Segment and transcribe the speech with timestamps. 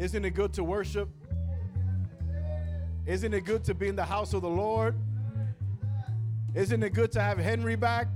[0.00, 1.10] Isn't it good to worship?
[3.04, 4.96] Isn't it good to be in the house of the Lord?
[6.54, 8.08] Isn't it good to have Henry back?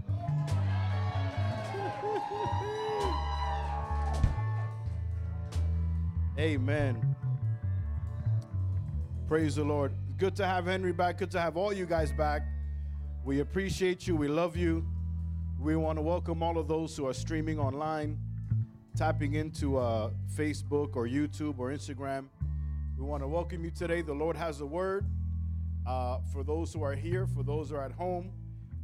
[6.39, 7.15] Amen.
[9.29, 9.93] Praise the Lord.
[10.17, 11.19] Good to have Henry back.
[11.19, 12.45] Good to have all you guys back.
[13.27, 14.17] We appreciate you.
[14.17, 14.87] We love you.
[15.61, 18.19] We want to welcome all of those who are streaming online,
[18.97, 22.27] tapping into uh, Facebook or YouTube or Instagram.
[22.97, 24.03] We want to welcome you today.
[24.03, 25.05] The Lord has a word
[25.85, 28.31] uh, for those who are here, for those who are at home.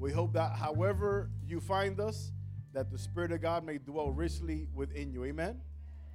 [0.00, 2.32] We hope that however you find us,
[2.72, 5.24] that the Spirit of God may dwell richly within you.
[5.26, 5.60] Amen.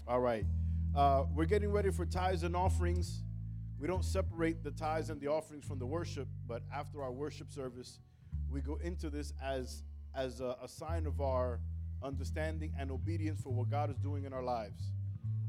[0.10, 0.46] All right.
[0.94, 3.24] Uh, we're getting ready for tithes and offerings.
[3.80, 7.50] We don't separate the tithes and the offerings from the worship, but after our worship
[7.50, 8.00] service,
[8.50, 11.62] we go into this as, as a, a sign of our
[12.04, 14.92] understanding and obedience for what God is doing in our lives.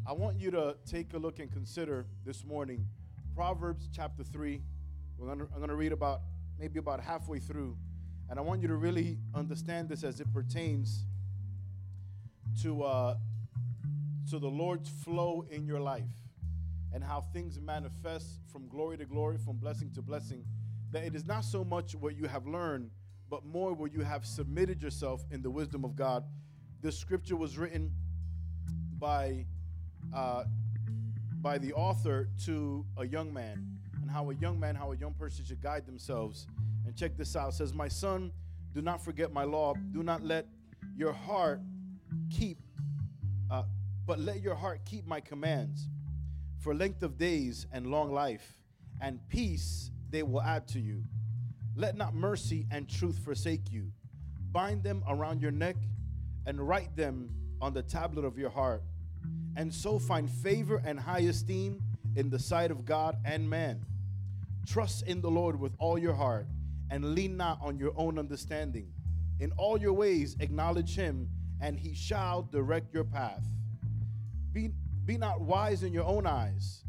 [0.07, 2.87] I want you to take a look and consider this morning
[3.35, 4.63] Proverbs chapter 3.
[5.19, 6.21] We're gonna, I'm going to read about
[6.59, 7.77] maybe about halfway through.
[8.29, 11.05] And I want you to really understand this as it pertains
[12.63, 13.17] to, uh,
[14.31, 16.05] to the Lord's flow in your life
[16.93, 20.45] and how things manifest from glory to glory, from blessing to blessing.
[20.93, 22.91] That it is not so much what you have learned,
[23.31, 26.25] but more where you have submitted yourself in the wisdom of God.
[26.81, 27.93] This scripture was written
[28.99, 29.47] by,
[30.15, 30.45] uh,
[31.41, 33.67] by the author to a young man,
[34.01, 36.47] and how a young man, how a young person should guide themselves.
[36.85, 37.49] And check this out.
[37.49, 38.31] It says, My son,
[38.73, 39.75] do not forget my law.
[39.93, 40.47] Do not let
[40.97, 41.61] your heart
[42.31, 42.59] keep
[43.51, 43.63] uh,
[44.07, 45.89] but let your heart keep my commands.
[46.59, 48.57] For length of days and long life
[49.01, 51.03] and peace they will add to you.
[51.77, 53.93] Let not mercy and truth forsake you.
[54.51, 55.77] Bind them around your neck
[56.47, 57.29] and write them
[57.61, 58.83] on the tablet of your heart.
[59.57, 61.83] And so find favor and high esteem
[62.15, 63.85] in the sight of God and man.
[64.67, 66.47] Trust in the Lord with all your heart
[66.91, 68.89] and lean not on your own understanding.
[69.39, 71.29] In all your ways acknowledge him,
[71.61, 73.45] and he shall direct your path.
[74.53, 74.71] Be,
[75.05, 76.85] be not wise in your own eyes,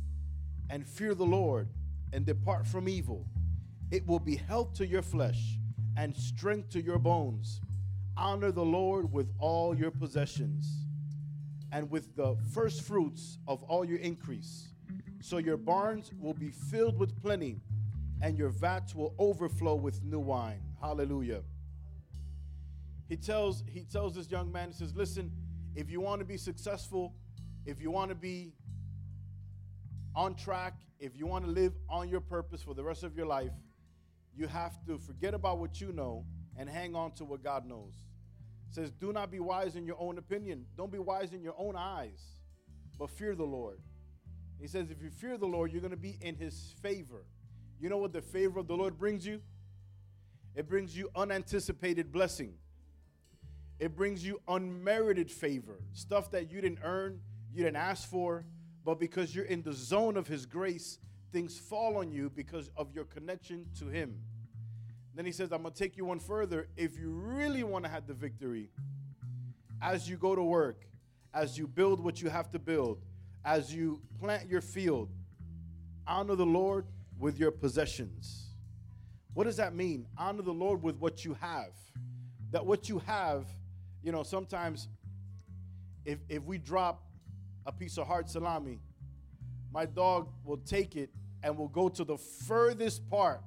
[0.70, 1.68] and fear the Lord,
[2.14, 3.26] and depart from evil.
[3.92, 5.58] It will be health to your flesh
[5.96, 7.62] and strength to your bones.
[8.16, 10.86] Honor the Lord with all your possessions
[11.72, 14.70] and with the first fruits of all your increase.
[15.22, 17.60] So your barns will be filled with plenty,
[18.22, 20.62] and your vats will overflow with new wine.
[20.82, 21.42] Hallelujah.
[23.10, 25.32] He tells, he tells this young man, he says, Listen,
[25.76, 27.14] if you want to be successful,
[27.66, 28.54] if you want to be
[30.16, 33.26] on track, if you want to live on your purpose for the rest of your
[33.26, 33.52] life,
[34.38, 36.24] you have to forget about what you know
[36.56, 37.94] and hang on to what God knows.
[38.70, 40.66] It says, Do not be wise in your own opinion.
[40.78, 42.22] Don't be wise in your own eyes,
[43.00, 43.80] but fear the Lord.
[44.60, 47.26] He says, If you fear the Lord, you're going to be in his favor.
[47.80, 49.42] You know what the favor of the Lord brings you?
[50.56, 52.54] It brings you unanticipated blessing.
[53.80, 57.20] It brings you unmerited favor, stuff that you didn't earn,
[57.54, 58.44] you didn't ask for,
[58.84, 60.98] but because you're in the zone of His grace,
[61.32, 64.20] things fall on you because of your connection to Him.
[65.16, 66.68] Then He says, I'm going to take you one further.
[66.76, 68.70] If you really want to have the victory,
[69.82, 70.86] as you go to work,
[71.34, 73.00] as you build what you have to build,
[73.46, 75.10] as you plant your field,
[76.06, 76.86] honor the Lord
[77.20, 78.48] with your possessions.
[79.34, 80.08] What does that mean?
[80.18, 81.74] Honor the Lord with what you have.
[82.52, 83.46] That what you have
[84.08, 84.88] you know, sometimes
[86.06, 87.04] if, if we drop
[87.66, 88.80] a piece of hard salami,
[89.78, 91.12] my dog will take it
[91.44, 93.44] and will go to the furthest part.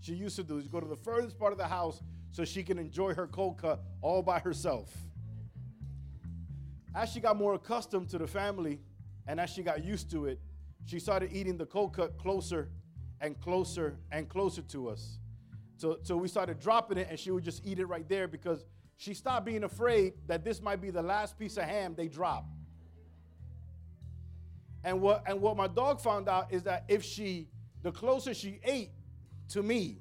[0.00, 2.62] She used to do is go to the furthest part of the house so she
[2.62, 4.94] can enjoy her cold cut all by herself.
[6.94, 8.80] As she got more accustomed to the family
[9.26, 10.38] and as she got used to it,
[10.84, 12.68] she started eating the cold cut closer
[13.22, 15.20] and closer and closer to us.
[15.78, 18.66] So, so we started dropping it and she would just eat it right there because
[18.98, 22.44] she stopped being afraid that this might be the last piece of ham they drop.
[24.84, 27.48] And what, and what my dog found out is that if she,
[27.82, 28.90] the closer she ate
[29.50, 29.98] to me,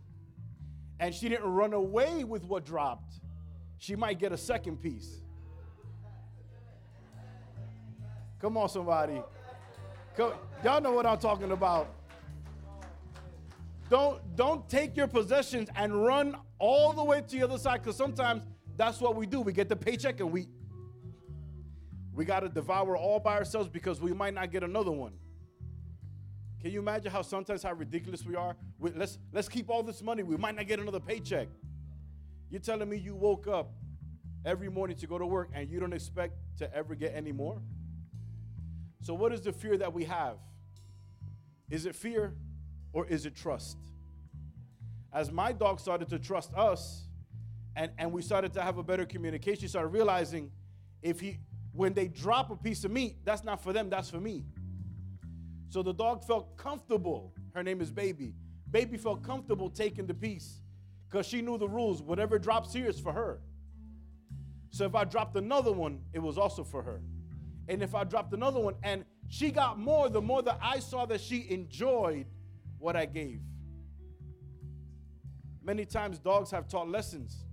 [1.00, 3.16] and she didn't run away with what dropped,
[3.78, 5.22] she might get a second piece.
[8.40, 9.22] Come on, somebody.
[10.16, 10.34] Come,
[10.64, 11.94] y'all know what I'm talking about.
[13.90, 17.96] Don't, don't take your possessions and run all the way to the other side because
[17.96, 18.44] sometimes
[18.78, 19.42] that's what we do.
[19.42, 20.48] We get the paycheck and we
[22.20, 25.14] we got to devour all by ourselves because we might not get another one.
[26.60, 28.58] Can you imagine how sometimes how ridiculous we are?
[28.78, 30.24] We, let's let's keep all this money.
[30.24, 31.48] We might not get another paycheck.
[32.50, 33.72] You're telling me you woke up
[34.44, 37.62] every morning to go to work and you don't expect to ever get any more?
[39.02, 40.40] So, what is the fear that we have?
[41.70, 42.34] Is it fear
[42.92, 43.78] or is it trust?
[45.14, 47.06] As my dog started to trust us
[47.78, 50.52] and, and we started to have a better communication, he started realizing
[51.02, 51.40] if he,
[51.80, 54.44] when they drop a piece of meat, that's not for them, that's for me.
[55.70, 57.34] So the dog felt comfortable.
[57.56, 58.34] Her name is Baby.
[58.70, 60.60] Baby felt comfortable taking the piece
[61.08, 62.02] because she knew the rules.
[62.02, 63.40] Whatever drops here is for her.
[64.72, 67.00] So if I dropped another one, it was also for her.
[67.70, 71.06] And if I dropped another one and she got more, the more that I saw
[71.06, 72.26] that she enjoyed
[72.78, 73.40] what I gave.
[75.64, 77.46] Many times dogs have taught lessons.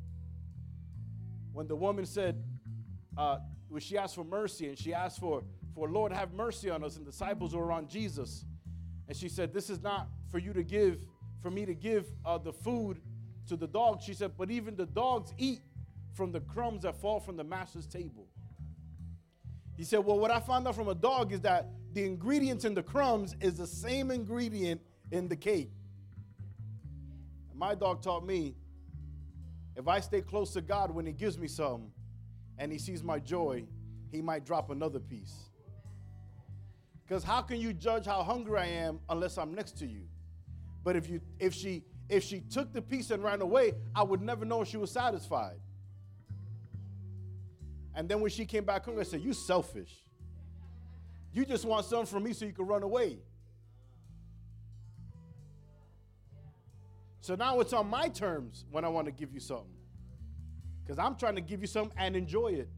[1.53, 2.43] When the woman said,
[3.17, 5.43] uh, when she asked for mercy and she asked for,
[5.75, 8.45] for Lord, have mercy on us, and disciples were around Jesus.
[9.09, 11.07] And she said, This is not for you to give,
[11.43, 13.01] for me to give uh, the food
[13.49, 14.05] to the dogs.
[14.05, 15.61] She said, But even the dogs eat
[16.15, 18.27] from the crumbs that fall from the master's table.
[19.77, 22.75] He said, Well, what I found out from a dog is that the ingredients in
[22.75, 24.81] the crumbs is the same ingredient
[25.11, 25.71] in the cake.
[27.51, 28.55] And my dog taught me
[29.77, 31.93] if I stay close to God when He gives me some
[32.59, 33.65] and He sees my joy,
[34.11, 35.51] He might drop another piece.
[37.07, 40.03] Because how can you judge how hungry I am unless I'm next to you?
[40.83, 44.23] But if you if she if she took the piece and ran away, I would
[44.23, 45.59] never know if she was satisfied.
[47.95, 50.05] And then when she came back home, I said, You selfish.
[51.33, 53.19] You just want something from me so you can run away.
[57.21, 59.67] So now it's on my terms when I want to give you something.
[60.87, 62.69] Because I'm trying to give you something and enjoy it.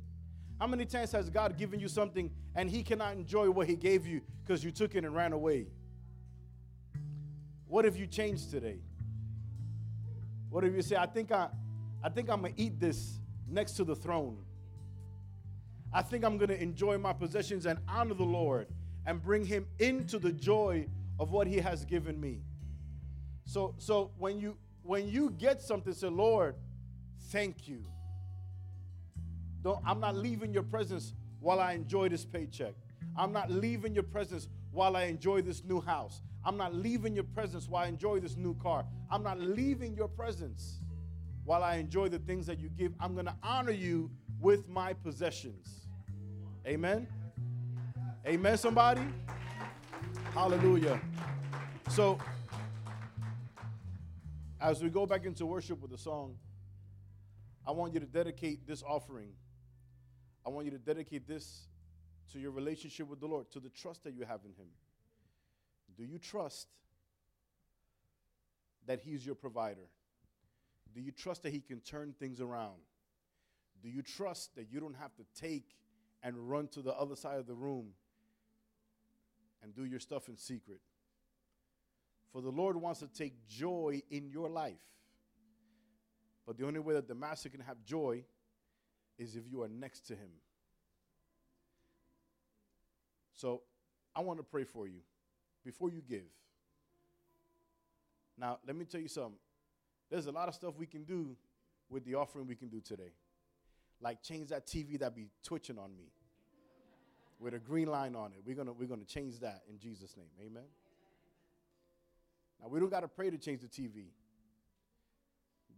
[0.59, 4.07] How many times has God given you something and He cannot enjoy what He gave
[4.07, 5.67] you because you took it and ran away?
[7.67, 8.79] What have you changed today?
[10.49, 11.49] What if you say, I think I,
[12.03, 14.39] I think I'm gonna eat this next to the throne.
[15.93, 18.69] I think I'm gonna enjoy my possessions and honor the Lord
[19.07, 20.87] and bring him into the joy
[21.21, 22.41] of what he has given me.
[23.45, 26.57] So, so when you when you get something, say, Lord,
[27.31, 27.85] thank you.
[29.63, 32.75] Don't, I'm not leaving your presence while I enjoy this paycheck.
[33.17, 36.21] I'm not leaving your presence while I enjoy this new house.
[36.45, 38.85] I'm not leaving your presence while I enjoy this new car.
[39.11, 40.79] I'm not leaving your presence
[41.45, 42.93] while I enjoy the things that you give.
[43.01, 44.11] I'm going to honor you
[44.41, 45.89] with my possessions.
[46.67, 47.09] Amen.
[48.27, 49.03] Amen, somebody?
[50.33, 51.01] Hallelujah.
[51.91, 52.19] So,
[54.61, 56.37] as we go back into worship with the song,
[57.67, 59.31] I want you to dedicate this offering.
[60.47, 61.67] I want you to dedicate this
[62.33, 64.69] to your relationship with the Lord, to the trust that you have in Him.
[65.97, 66.69] Do you trust
[68.87, 69.89] that He's your provider?
[70.95, 72.79] Do you trust that He can turn things around?
[73.83, 75.77] Do you trust that you don't have to take
[76.23, 77.91] and run to the other side of the room
[79.63, 80.81] and do your stuff in secret?
[82.33, 84.75] For the Lord wants to take joy in your life.
[86.47, 88.25] But the only way that the master can have joy
[89.19, 90.31] is if you are next to him.
[93.35, 93.63] So
[94.15, 95.01] I want to pray for you
[95.65, 96.25] before you give.
[98.37, 99.39] Now, let me tell you something.
[100.11, 101.37] There's a lot of stuff we can do
[101.91, 103.13] with the offering we can do today.
[104.01, 106.05] Like change that TV that be twitching on me
[107.41, 108.39] with a green line on it.
[108.45, 110.27] We're going to we're to change that in Jesus name.
[110.41, 110.65] Amen.
[112.61, 114.07] Now, we don't got to pray to change the TV.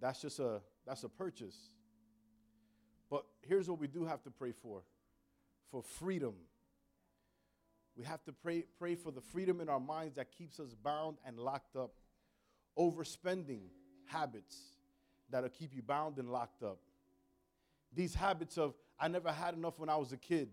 [0.01, 1.71] That's just a that's a purchase.
[3.11, 4.83] But here's what we do have to pray for.
[5.71, 6.35] For freedom
[7.97, 11.19] we have to pray, pray for the freedom in our minds that keeps us bound
[11.27, 11.93] and locked up.
[12.79, 13.61] Overspending
[14.07, 14.57] habits
[15.29, 16.79] that'll keep you bound and locked up.
[17.95, 20.49] These habits of, I never had enough when I was a kid.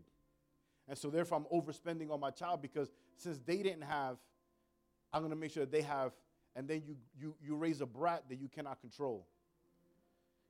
[0.87, 4.17] And so therefore I'm overspending on my child because since they didn't have,
[5.13, 6.11] I'm gonna make sure that they have,
[6.55, 9.25] and then you you you raise a brat that you cannot control.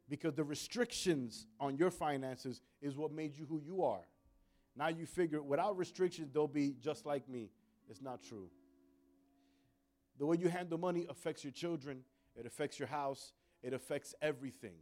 [0.10, 4.08] Because the restrictions on your finances is what made you who you are.
[4.76, 7.50] Now you figure without restrictions, they'll be just like me.
[7.90, 8.50] It's not true.
[10.20, 12.02] The way you handle money affects your children,
[12.36, 14.76] it affects your house, it affects everything.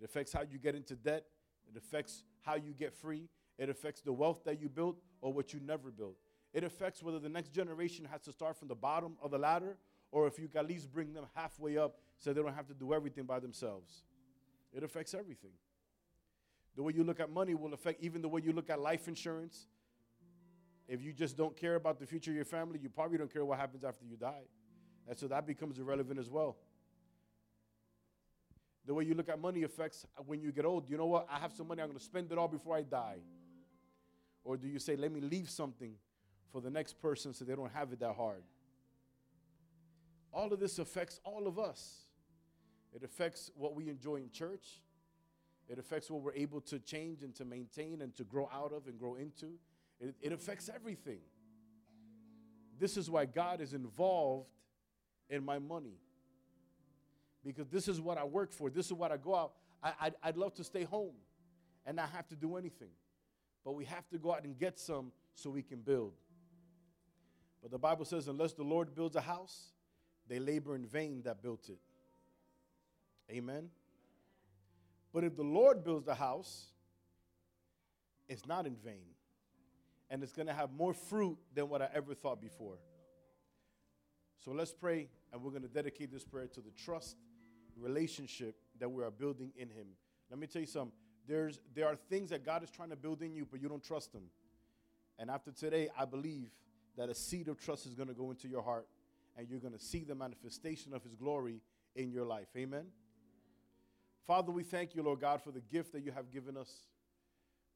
[0.00, 1.24] It affects how you get into debt,
[1.70, 5.52] it affects how you get free, it affects the wealth that you built or what
[5.52, 6.16] you never built.
[6.52, 9.76] It affects whether the next generation has to start from the bottom of the ladder
[10.10, 12.74] or if you can at least bring them halfway up so they don't have to
[12.74, 14.04] do everything by themselves.
[14.72, 15.52] It affects everything.
[16.76, 19.06] The way you look at money will affect even the way you look at life
[19.08, 19.66] insurance.
[20.88, 23.44] If you just don't care about the future of your family, you probably don't care
[23.44, 24.42] what happens after you die.
[25.08, 26.56] And so that becomes irrelevant as well.
[28.86, 30.88] The way you look at money affects when you get old.
[30.88, 31.28] You know what?
[31.30, 33.18] I have some money, I'm going to spend it all before I die.
[34.44, 35.94] Or do you say, let me leave something
[36.50, 38.42] for the next person so they don't have it that hard.
[40.32, 42.00] All of this affects all of us.
[42.94, 44.80] It affects what we enjoy in church.
[45.68, 48.86] It affects what we're able to change and to maintain and to grow out of
[48.86, 49.58] and grow into.
[50.00, 51.20] It, it affects everything.
[52.78, 54.48] This is why God is involved
[55.30, 55.98] in my money.
[57.44, 58.70] Because this is what I work for.
[58.70, 59.52] This is what I go out.
[59.82, 61.14] I, I'd, I'd love to stay home
[61.86, 62.90] and not have to do anything.
[63.64, 66.12] But we have to go out and get some so we can build.
[67.62, 69.72] But the Bible says, unless the Lord builds a house,
[70.28, 71.78] they labor in vain that built it.
[73.30, 73.68] Amen.
[75.12, 76.66] But if the Lord builds the house,
[78.28, 79.14] it's not in vain.
[80.10, 82.78] And it's going to have more fruit than what I ever thought before.
[84.44, 87.16] So let's pray, and we're going to dedicate this prayer to the trust
[87.78, 89.86] relationship that we are building in Him.
[90.30, 90.92] Let me tell you something.
[91.26, 93.82] There's, there are things that God is trying to build in you, but you don't
[93.82, 94.24] trust Him.
[95.18, 96.48] And after today, I believe
[96.96, 98.88] that a seed of trust is going to go into your heart,
[99.36, 101.60] and you're going to see the manifestation of His glory
[101.94, 102.48] in your life.
[102.56, 102.86] Amen.
[104.26, 106.70] Father, we thank you, Lord God, for the gift that you have given us.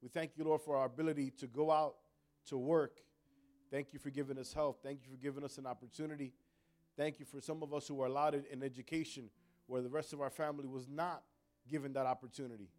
[0.01, 1.95] We thank you, Lord, for our ability to go out
[2.47, 3.01] to work.
[3.69, 4.77] Thank you for giving us health.
[4.81, 6.33] Thank you for giving us an opportunity.
[6.95, 9.29] Thank you for some of us who are allotted in education
[9.65, 11.23] where the rest of our family was not
[11.69, 12.69] given that opportunity.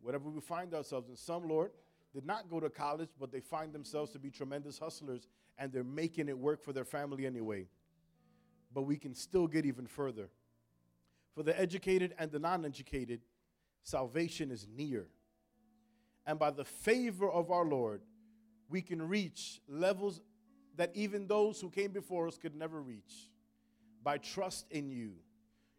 [0.00, 1.72] Whatever we find ourselves in, some, Lord,
[2.14, 5.26] did not go to college, but they find themselves to be tremendous hustlers
[5.58, 7.66] and they're making it work for their family anyway.
[8.72, 10.28] But we can still get even further.
[11.36, 13.20] For the educated and the non educated,
[13.82, 15.06] salvation is near.
[16.26, 18.00] And by the favor of our Lord,
[18.70, 20.22] we can reach levels
[20.76, 23.30] that even those who came before us could never reach.
[24.02, 25.12] By trust in you,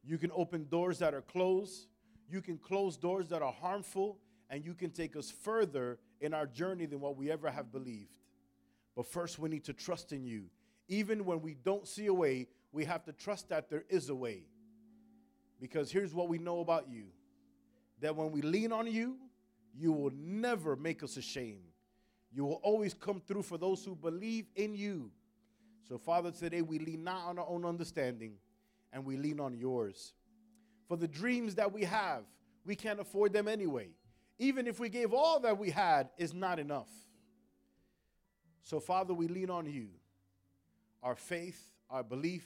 [0.04, 1.88] you can open doors that are closed,
[2.30, 4.20] you can close doors that are harmful,
[4.52, 8.20] and you can take us further in our journey than what we ever have believed.
[8.96, 10.46] But first, we need to trust in you.
[10.88, 14.16] Even when we don't see a way, we have to trust that there is a
[14.16, 14.44] way.
[15.60, 17.06] Because here's what we know about you
[18.00, 19.16] that when we lean on you,
[19.76, 21.64] you will never make us ashamed.
[22.32, 25.12] You will always come through for those who believe in you.
[25.88, 28.34] So, Father, today we lean not on our own understanding
[28.94, 30.14] and we lean on yours.
[30.88, 32.24] For the dreams that we have,
[32.66, 33.90] we can't afford them anyway.
[34.40, 36.90] Even if we gave all that we had, is not enough.
[38.64, 39.88] So, Father, we lean on you,
[41.02, 41.60] our faith,
[41.90, 42.46] our belief,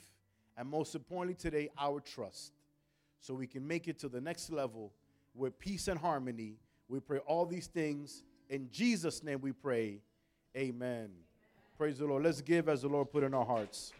[0.56, 2.52] and most importantly today, our trust
[3.22, 4.92] so we can make it to the next level
[5.34, 6.56] with peace and harmony.
[6.88, 8.24] We pray all these things.
[8.50, 10.00] In Jesus' name we pray.
[10.56, 11.08] Amen.
[11.78, 12.24] Praise the Lord.
[12.24, 13.92] Let's give as the Lord put in our hearts.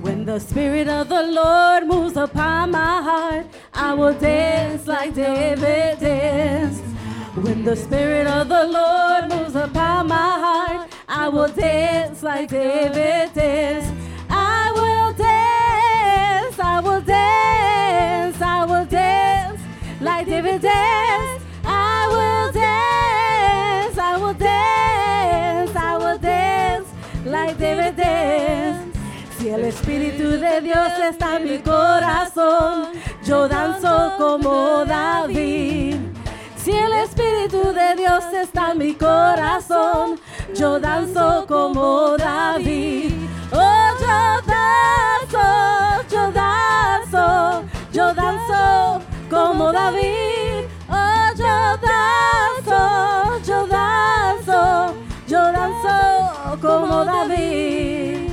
[0.00, 5.98] When the Spirit of the Lord moves upon my heart, I will dance like David
[5.98, 6.91] danced.
[7.34, 13.32] When the Spirit of the Lord moves upon my heart, I will dance like David
[13.32, 13.90] danced.
[14.28, 19.60] I will dance, I will dance, I will dance
[20.02, 21.46] like David danced.
[21.64, 26.88] I will dance, I will dance, I will dance
[27.24, 28.98] like David danced.
[29.38, 32.88] Si el Espíritu de Dios está en mi corazón,
[33.24, 36.11] yo danzo como David.
[36.64, 40.20] Si el Espíritu de Dios está en mi corazón,
[40.54, 43.12] yo danzo como David.
[43.50, 45.44] Oh, yo danzo,
[46.08, 50.68] yo danzo, yo danzo como David.
[50.88, 54.94] Oh, yo danzo, yo danzo,
[55.26, 58.31] yo danzo como David.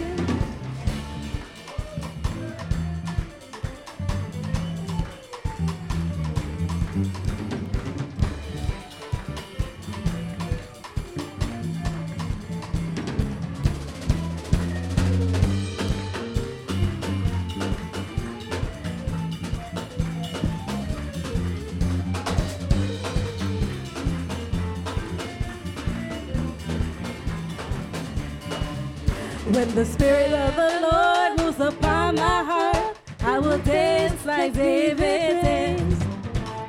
[29.59, 35.41] When the Spirit of the Lord moves upon my heart, I will dance like David
[35.41, 36.01] danced.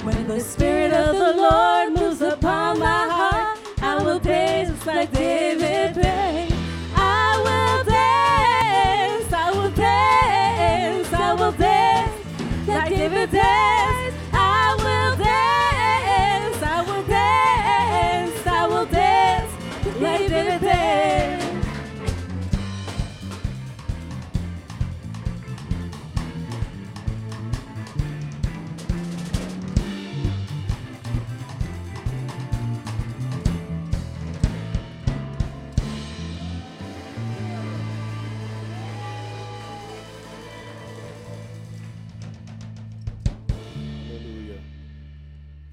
[0.02, 5.99] When the Spirit of the Lord moves upon my heart, I will dance like David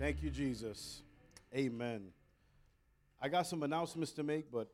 [0.07, 1.01] Thank you, Jesus.
[1.53, 2.13] Amen.
[3.21, 4.69] I got some announcements to make, but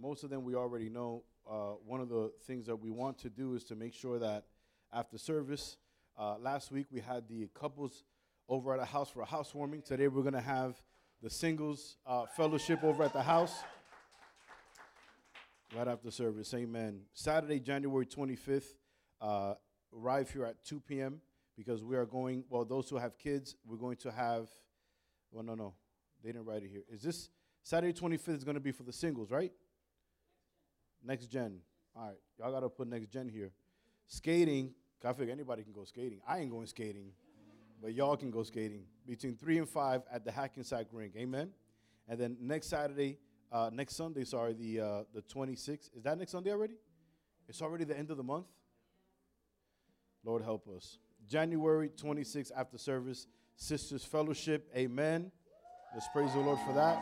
[0.00, 1.24] most of them we already know.
[1.44, 4.44] Uh, one of the things that we want to do is to make sure that
[4.92, 5.76] after service,
[6.16, 8.04] uh, last week we had the couples
[8.48, 9.82] over at a house for a housewarming.
[9.82, 10.80] Today we're going to have
[11.20, 13.56] the singles uh, fellowship over at the house
[15.76, 16.54] right after service.
[16.54, 17.00] Amen.
[17.12, 18.72] Saturday, January 25th,
[19.20, 19.54] uh,
[19.92, 21.20] arrive here at 2 p.m.
[21.60, 24.48] because we are going, well, those who have kids, we're going to have,
[25.30, 25.74] well, no, no,
[26.24, 26.84] they didn't write it here.
[26.90, 27.28] Is this
[27.62, 29.52] Saturday 25th is going to be for the singles, right?
[31.04, 31.58] Next gen.
[31.94, 33.52] All right, y'all got to put next gen here.
[34.06, 34.72] Skating,
[35.04, 36.22] I figure anybody can go skating.
[36.26, 37.12] I ain't going skating,
[37.82, 41.12] but y'all can go skating between 3 and 5 at the Hackensack Rink.
[41.18, 41.50] Amen?
[42.08, 43.18] And then next Saturday,
[43.52, 45.94] uh, next Sunday, sorry, the, uh, the 26th.
[45.94, 46.76] Is that next Sunday already?
[47.50, 48.46] It's already the end of the month?
[50.24, 50.96] Lord help us.
[51.30, 54.68] January 26th after service, Sisters Fellowship.
[54.74, 55.30] Amen.
[55.94, 57.00] Let's praise the Lord for that.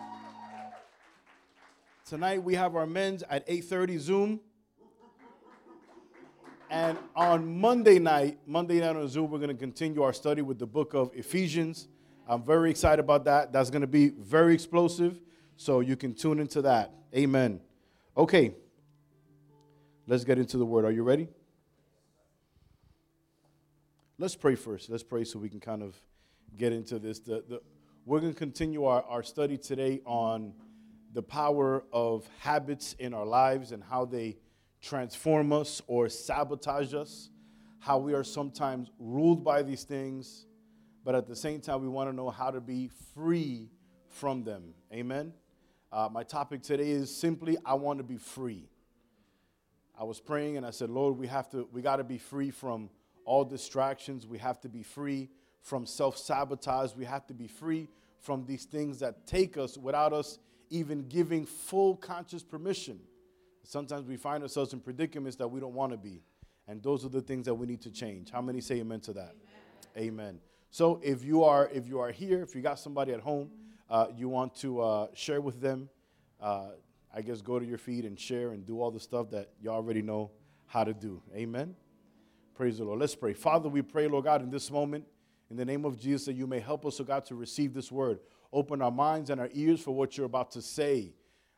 [2.07, 4.41] Tonight we have our men's at 8:30 Zoom.
[6.69, 10.59] And on Monday night, Monday night on Zoom, we're going to continue our study with
[10.59, 11.89] the book of Ephesians.
[12.27, 13.51] I'm very excited about that.
[13.51, 15.19] That's going to be very explosive.
[15.57, 16.93] So you can tune into that.
[17.17, 17.61] Amen.
[18.15, 18.55] Okay.
[20.07, 20.85] Let's get into the word.
[20.85, 21.29] Are you ready?
[24.21, 24.91] Let's pray first.
[24.91, 25.95] Let's pray so we can kind of
[26.57, 27.21] get into this.
[27.21, 27.63] The, the,
[28.05, 30.55] we're going to continue our, our study today on
[31.13, 34.37] the power of habits in our lives and how they
[34.83, 37.31] transform us or sabotage us,
[37.79, 40.47] how we are sometimes ruled by these things,
[41.05, 43.71] but at the same time, we want to know how to be free
[44.09, 44.75] from them.
[44.93, 45.33] Amen.
[45.93, 48.69] Uh, my topic today is simply I want to be free.
[49.97, 52.51] I was praying and I said, Lord, we have to, we got to be free
[52.51, 52.91] from
[53.29, 54.27] all distractions.
[54.27, 55.29] We have to be free
[55.61, 56.95] from self sabotage.
[56.97, 57.89] We have to be free
[58.19, 60.39] from these things that take us without us
[60.71, 62.99] even giving full conscious permission.
[63.63, 66.23] Sometimes we find ourselves in predicaments that we don't want to be.
[66.67, 68.31] And those are the things that we need to change.
[68.31, 69.35] How many say amen to that?
[69.97, 70.09] Amen.
[70.09, 70.41] amen.
[70.71, 73.51] So if you are if you are here, if you got somebody at home,
[73.91, 75.89] uh, you want to uh, share with them,
[76.41, 76.69] uh,
[77.15, 79.71] I guess go to your feed and share and do all the stuff that you
[79.71, 80.31] already know
[80.67, 81.23] how to do.
[81.35, 81.75] Amen.
[82.59, 82.99] Praise the Lord.
[82.99, 83.35] Let's pray.
[83.35, 85.05] Father, we pray, Lord God, in this moment,
[85.49, 87.93] in the name of Jesus, that you may help us, oh God, to receive this
[87.93, 88.19] word.
[88.53, 91.13] Open our minds and our ears for what you're about to say.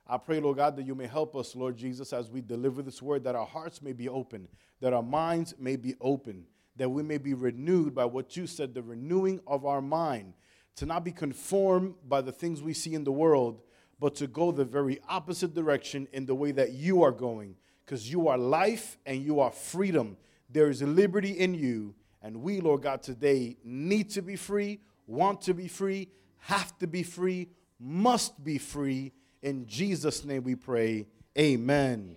[0.07, 3.01] I pray, Lord God, that you may help us, Lord Jesus, as we deliver this
[3.01, 4.47] word, that our hearts may be open,
[4.83, 6.45] that our minds may be open,
[6.77, 10.35] that we may be renewed by what you said, the renewing of our mind,
[10.77, 13.63] to not be conformed by the things we see in the world,
[13.99, 18.13] but to go the very opposite direction in the way that you are going, because
[18.13, 20.19] you are life and you are freedom.
[20.53, 21.95] There is liberty in you.
[22.23, 26.09] And we, Lord God, today need to be free, want to be free,
[26.39, 29.13] have to be free, must be free.
[29.43, 31.07] In Jesus' name we pray.
[31.39, 32.17] Amen.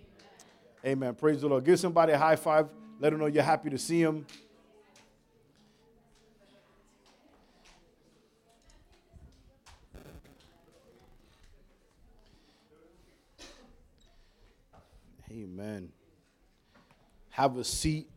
[0.84, 1.14] Amen.
[1.14, 1.64] Praise the Lord.
[1.64, 2.68] Give somebody a high five.
[3.00, 4.26] Let them know you're happy to see them.
[15.30, 15.90] Amen.
[17.30, 18.08] Have a seat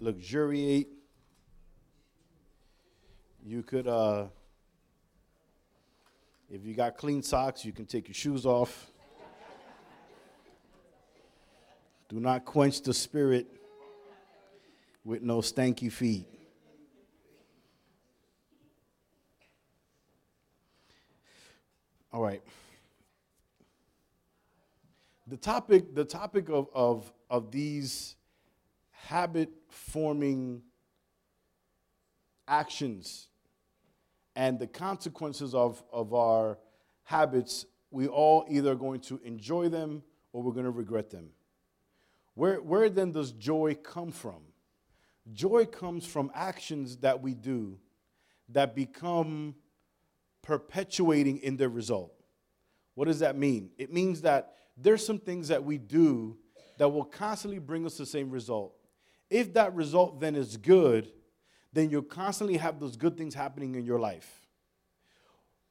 [0.00, 0.88] luxuriate.
[3.44, 4.26] You could, uh,
[6.50, 8.90] if you got clean socks, you can take your shoes off.
[12.08, 13.46] Do not quench the spirit
[15.04, 16.26] with no stanky feet.
[22.12, 22.42] All right.
[25.26, 28.14] The topic, the topic of, of, of these
[29.06, 30.62] habit forming
[32.48, 33.28] actions
[34.34, 36.58] and the consequences of, of our
[37.04, 41.28] habits, we all either going to enjoy them or we're going to regret them.
[42.34, 44.42] Where, where then does joy come from?
[45.32, 47.78] Joy comes from actions that we do
[48.48, 49.54] that become
[50.42, 52.12] perpetuating in their result.
[52.94, 53.70] What does that mean?
[53.78, 56.36] It means that there's some things that we do
[56.78, 58.74] that will constantly bring us the same result.
[59.30, 61.10] If that result then is good,
[61.72, 64.46] then you'll constantly have those good things happening in your life.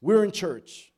[0.01, 0.91] We're in church,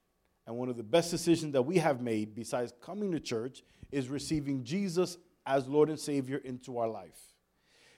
[0.46, 4.10] and one of the best decisions that we have made, besides coming to church, is
[4.10, 7.17] receiving Jesus as Lord and Savior into our life.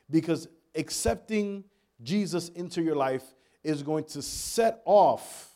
[0.10, 1.64] Because accepting
[2.04, 3.24] Jesus into your life
[3.64, 5.50] is going to set off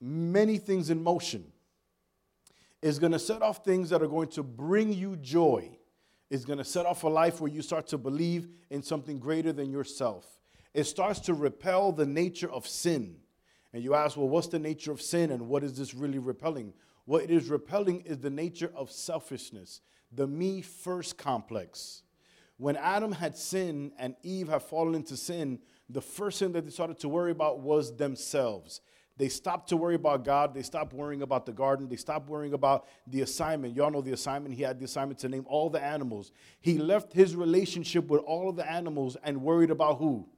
[0.00, 1.52] many things in motion.
[2.80, 5.77] It's going to set off things that are going to bring you joy
[6.30, 9.52] is going to set off a life where you start to believe in something greater
[9.52, 10.38] than yourself.
[10.74, 13.16] it starts to repel the nature of sin.
[13.72, 16.72] And you ask, well, what's the nature of sin and what is this really repelling?
[17.04, 19.80] What it is repelling is the nature of selfishness,
[20.12, 22.02] the me first complex.
[22.58, 26.70] When Adam had sinned and Eve had fallen into sin, the first thing that they
[26.70, 28.80] started to worry about was themselves.
[29.18, 30.54] They stopped to worry about God.
[30.54, 31.88] They stopped worrying about the garden.
[31.88, 33.74] They stopped worrying about the assignment.
[33.74, 34.54] Y'all know the assignment.
[34.54, 36.30] He had the assignment to name all the animals.
[36.60, 40.28] He left his relationship with all of the animals and worried about who?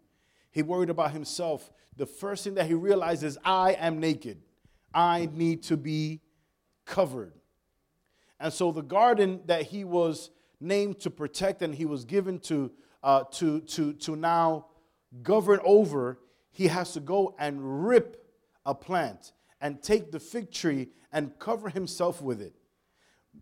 [0.51, 1.71] He worried about himself.
[1.97, 4.41] The first thing that he realized is, I am naked.
[4.95, 6.23] I need to be
[6.87, 7.35] covered.
[8.41, 12.73] And so the garden that he was named to protect and he was given to,
[13.03, 14.67] uh, to, to, to now
[15.23, 16.19] govern over,
[16.51, 18.20] he has to go and rip
[18.71, 22.55] a plant and take the fig tree and cover himself with it.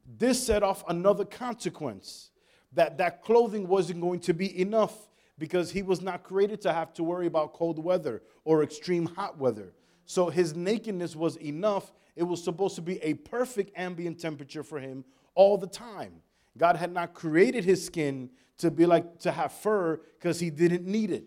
[0.06, 2.30] This set off another consequence
[2.72, 6.92] that that clothing wasn't going to be enough because he was not created to have
[6.94, 9.72] to worry about cold weather or extreme hot weather.
[10.04, 11.92] So his nakedness was enough.
[12.16, 16.22] It was supposed to be a perfect ambient temperature for him all the time.
[16.56, 20.84] God had not created his skin to be like to have fur because he didn't
[20.84, 21.24] need it.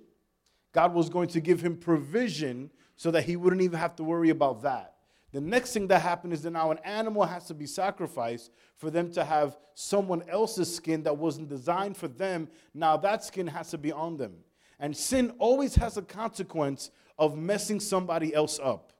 [0.73, 2.69] God was going to give him provision
[3.01, 4.93] so that he wouldn't even have to worry about that.
[5.31, 8.91] The next thing that happened is that now an animal has to be sacrificed for
[8.91, 12.47] them to have someone else's skin that wasn't designed for them.
[12.75, 14.35] Now that skin has to be on them.
[14.79, 18.93] And sin always has a consequence of messing somebody else up.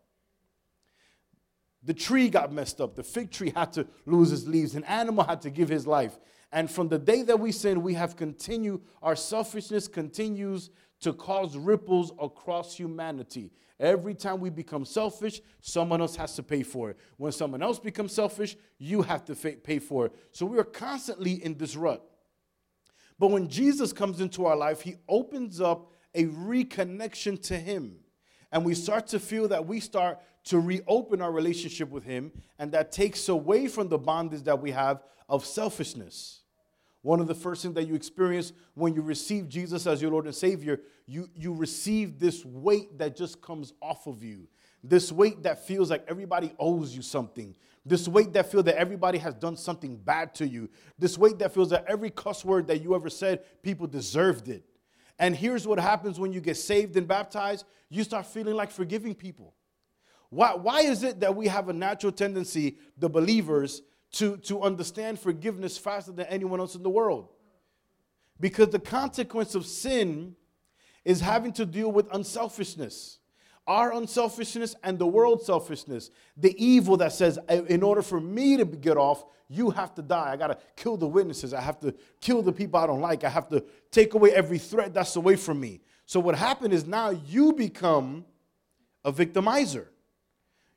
[1.83, 2.95] The tree got messed up.
[2.95, 4.73] The fig tree had to lose its leaves.
[4.73, 6.17] An animal had to give his life.
[6.51, 11.57] And from the day that we sin, we have continued, our selfishness continues to cause
[11.57, 13.51] ripples across humanity.
[13.79, 16.97] Every time we become selfish, someone else has to pay for it.
[17.17, 20.13] When someone else becomes selfish, you have to pay for it.
[20.31, 22.05] So we are constantly in this rut.
[23.17, 27.97] But when Jesus comes into our life, he opens up a reconnection to him.
[28.51, 32.71] And we start to feel that we start to reopen our relationship with him, and
[32.71, 36.40] that takes away from the bondage that we have of selfishness.
[37.01, 40.25] One of the first things that you experience when you receive Jesus as your Lord
[40.25, 44.47] and Savior, you, you receive this weight that just comes off of you.
[44.83, 47.55] This weight that feels like everybody owes you something.
[47.85, 50.69] This weight that feels that everybody has done something bad to you.
[50.99, 54.63] This weight that feels that every cuss word that you ever said, people deserved it.
[55.17, 59.13] And here's what happens when you get saved and baptized you start feeling like forgiving
[59.13, 59.53] people.
[60.29, 63.81] Why, why is it that we have a natural tendency, the believers,
[64.13, 67.29] to, to understand forgiveness faster than anyone else in the world.
[68.39, 70.35] Because the consequence of sin
[71.05, 73.19] is having to deal with unselfishness.
[73.67, 76.09] Our unselfishness and the world's selfishness.
[76.35, 80.31] The evil that says, in order for me to get off, you have to die.
[80.31, 81.53] I got to kill the witnesses.
[81.53, 83.23] I have to kill the people I don't like.
[83.23, 85.81] I have to take away every threat that's away from me.
[86.05, 88.25] So, what happened is now you become
[89.03, 89.87] a victimizer.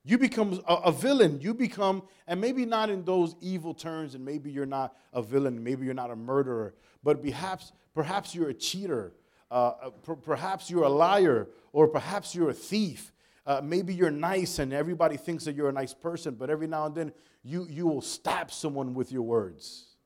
[0.05, 1.41] You become a, a, villain.
[1.41, 5.63] You become, and maybe not in those evil terms, and maybe you're not a villain,
[5.65, 9.15] maybe you're not a murderer, but perhaps, perhaps you're a cheater,
[9.51, 13.13] uh, uh per, perhaps you're a liar, or perhaps you're a thief.
[13.47, 16.87] Uh, maybe you're nice and everybody thinks that you're a nice person, but every now
[16.87, 17.13] and then
[17.43, 19.97] you, you will stab someone with your words.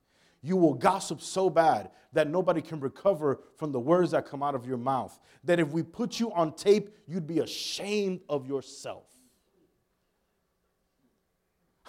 [0.41, 4.55] You will gossip so bad that nobody can recover from the words that come out
[4.55, 5.17] of your mouth.
[5.43, 9.08] That if we put you on tape, you'd be ashamed of yourself.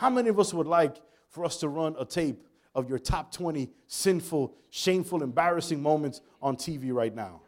[0.01, 0.97] How many of us would like
[1.29, 2.43] for us to run a tape
[2.75, 7.43] of your top 20 sinful, shameful, embarrassing moments on TV right now?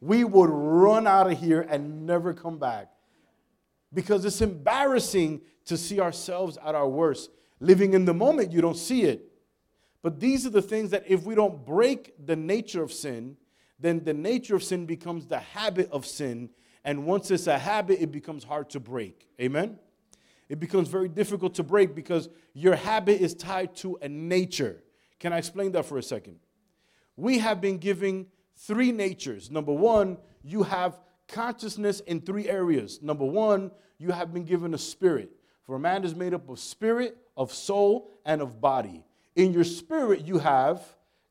[0.00, 2.92] We would run out of here and never come back
[3.92, 7.30] because it's embarrassing to see ourselves at our worst.
[7.58, 9.28] Living in the moment, you don't see it.
[10.02, 13.36] But these are the things that if we don't break the nature of sin,
[13.80, 16.50] then the nature of sin becomes the habit of sin.
[16.84, 19.26] And once it's a habit, it becomes hard to break.
[19.40, 19.80] Amen?
[20.48, 24.82] It becomes very difficult to break because your habit is tied to a nature.
[25.18, 26.38] Can I explain that for a second?
[27.16, 29.50] We have been giving three natures.
[29.50, 33.02] Number one, you have consciousness in three areas.
[33.02, 35.30] Number one, you have been given a spirit.
[35.64, 39.04] For a man is made up of spirit, of soul, and of body.
[39.34, 40.80] In your spirit, you have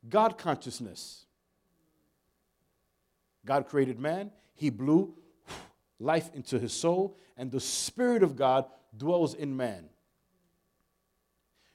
[0.08, 1.24] God consciousness.
[3.46, 5.14] God created man, he blew
[5.98, 9.88] life into his soul, and the Spirit of God dwells in man.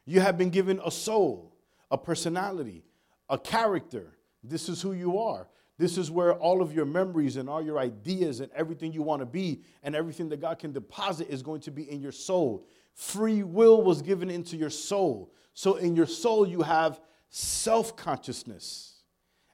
[0.06, 1.56] You have been given a soul,
[1.90, 2.84] a personality,
[3.30, 4.18] a character.
[4.44, 5.48] This is who you are.
[5.78, 9.22] This is where all of your memories and all your ideas and everything you want
[9.22, 12.68] to be and everything that God can deposit is going to be in your soul.
[12.94, 15.34] Free will was given into your soul.
[15.54, 19.02] So in your soul, you have self consciousness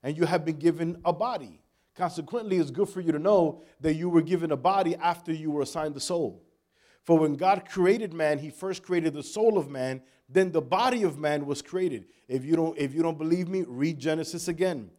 [0.03, 1.61] and you have been given a body.
[1.95, 5.49] Consequently, it's good for you to know that you were given a body after you
[5.49, 6.43] were assigned the soul.
[7.07, 11.03] For when God created man, he first created the soul of man, then the body
[11.03, 12.07] of man was created.
[12.27, 14.89] If you don't, if you don't believe me, read Genesis again.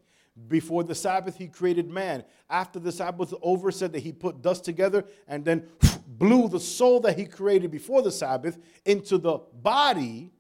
[0.49, 2.25] Before the Sabbath, he created man.
[2.49, 5.69] After the Sabbath over, said that he put dust together and then
[6.07, 10.33] blew the soul that he created before the Sabbath into the body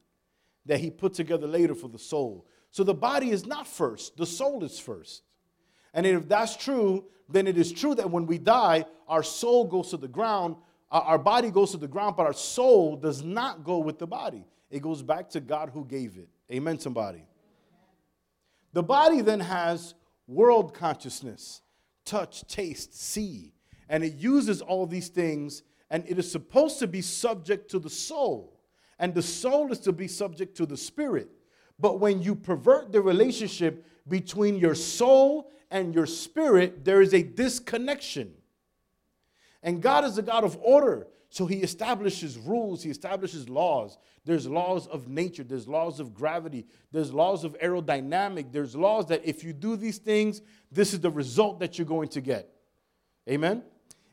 [0.64, 2.46] that he put together later for the soul.
[2.70, 5.22] So the body is not first, the soul is first.
[5.92, 9.90] And if that's true, then it is true that when we die, our soul goes
[9.90, 10.56] to the ground,
[10.90, 14.44] our body goes to the ground, but our soul does not go with the body.
[14.70, 16.28] It goes back to God who gave it.
[16.50, 17.24] Amen, somebody.
[18.72, 19.94] The body then has
[20.26, 21.62] world consciousness
[22.08, 23.52] touch, taste, see.
[23.88, 27.90] And it uses all these things, and it is supposed to be subject to the
[27.90, 28.58] soul.
[28.98, 31.28] And the soul is to be subject to the spirit.
[31.78, 37.22] But when you pervert the relationship between your soul and your spirit, there is a
[37.22, 38.32] disconnection.
[39.62, 41.06] And God is a God of order.
[41.30, 43.98] So he establishes rules, he establishes laws.
[44.24, 49.22] There's laws of nature, there's laws of gravity, there's laws of aerodynamic, there's laws that
[49.24, 50.40] if you do these things,
[50.72, 52.48] this is the result that you're going to get.
[53.28, 53.62] Amen?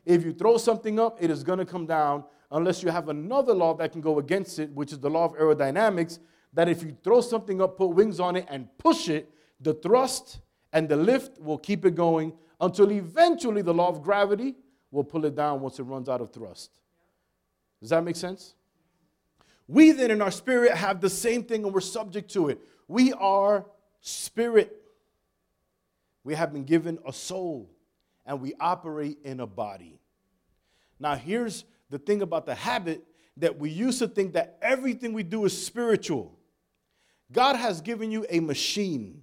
[0.04, 3.54] If you throw something up, it is going to come down unless you have another
[3.54, 6.18] law that can go against it, which is the law of aerodynamics,
[6.52, 9.30] that if you throw something up, put wings on it, and push it,
[9.60, 10.40] the thrust
[10.72, 14.54] and the lift will keep it going until eventually the law of gravity
[14.90, 16.70] will pull it down once it runs out of thrust.
[17.80, 18.54] Does that make sense?
[19.68, 22.60] We then in our spirit have the same thing and we're subject to it.
[22.88, 23.66] We are
[24.00, 24.82] spirit.
[26.24, 27.70] We have been given a soul
[28.24, 30.00] and we operate in a body.
[30.98, 33.04] Now, here's the thing about the habit
[33.36, 36.38] that we used to think that everything we do is spiritual.
[37.32, 39.22] God has given you a machine,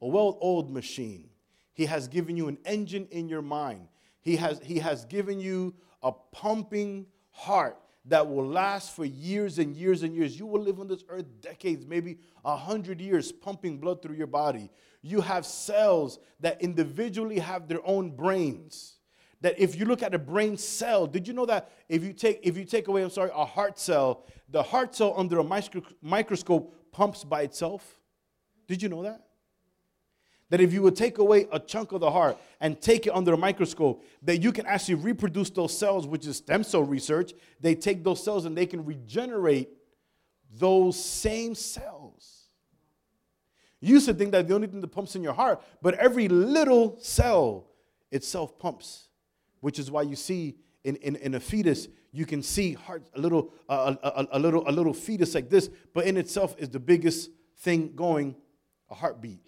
[0.00, 1.28] a well oiled machine.
[1.74, 3.88] He has given you an engine in your mind.
[4.20, 9.76] He has, he has given you a pumping heart that will last for years and
[9.76, 10.38] years and years.
[10.38, 14.26] You will live on this earth decades, maybe a hundred years, pumping blood through your
[14.26, 14.70] body.
[15.02, 18.96] You have cells that individually have their own brains.
[19.42, 22.40] That if you look at a brain cell, did you know that if you take
[22.42, 25.82] if you take away, I'm sorry, a heart cell, the heart cell under a micro,
[26.02, 28.00] microscope pumps by itself?
[28.68, 29.22] Did you know that?
[30.50, 33.32] That if you would take away a chunk of the heart and take it under
[33.32, 37.32] a microscope, that you can actually reproduce those cells, which is stem cell research.
[37.60, 39.70] They take those cells and they can regenerate
[40.52, 42.48] those same cells.
[43.80, 46.28] You used to think that the only thing that pumps in your heart, but every
[46.28, 47.68] little cell
[48.10, 49.08] itself pumps,
[49.60, 53.20] which is why you see in, in, in a fetus, you can see heart, a
[53.20, 56.80] little, a, a, a, little, a little fetus like this, but in itself is the
[56.80, 58.34] biggest thing going,
[58.90, 59.46] a heartbeat.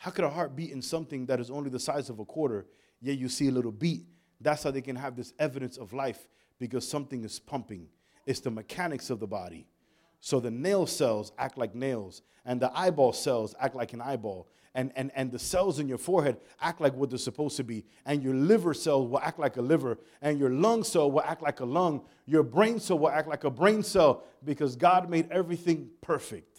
[0.00, 2.64] How could a heart beat in something that is only the size of a quarter,
[3.02, 4.06] yet you see a little beat?
[4.40, 6.26] That's how they can have this evidence of life
[6.58, 7.86] because something is pumping.
[8.24, 9.66] It's the mechanics of the body.
[10.20, 14.48] So the nail cells act like nails, and the eyeball cells act like an eyeball,
[14.74, 17.84] and, and, and the cells in your forehead act like what they're supposed to be,
[18.06, 21.42] and your liver cell will act like a liver, and your lung cell will act
[21.42, 25.30] like a lung, your brain cell will act like a brain cell, because God made
[25.30, 26.49] everything perfect.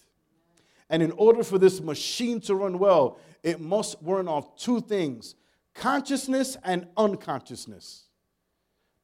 [0.92, 5.36] And in order for this machine to run well, it must run off two things
[5.74, 8.04] consciousness and unconsciousness.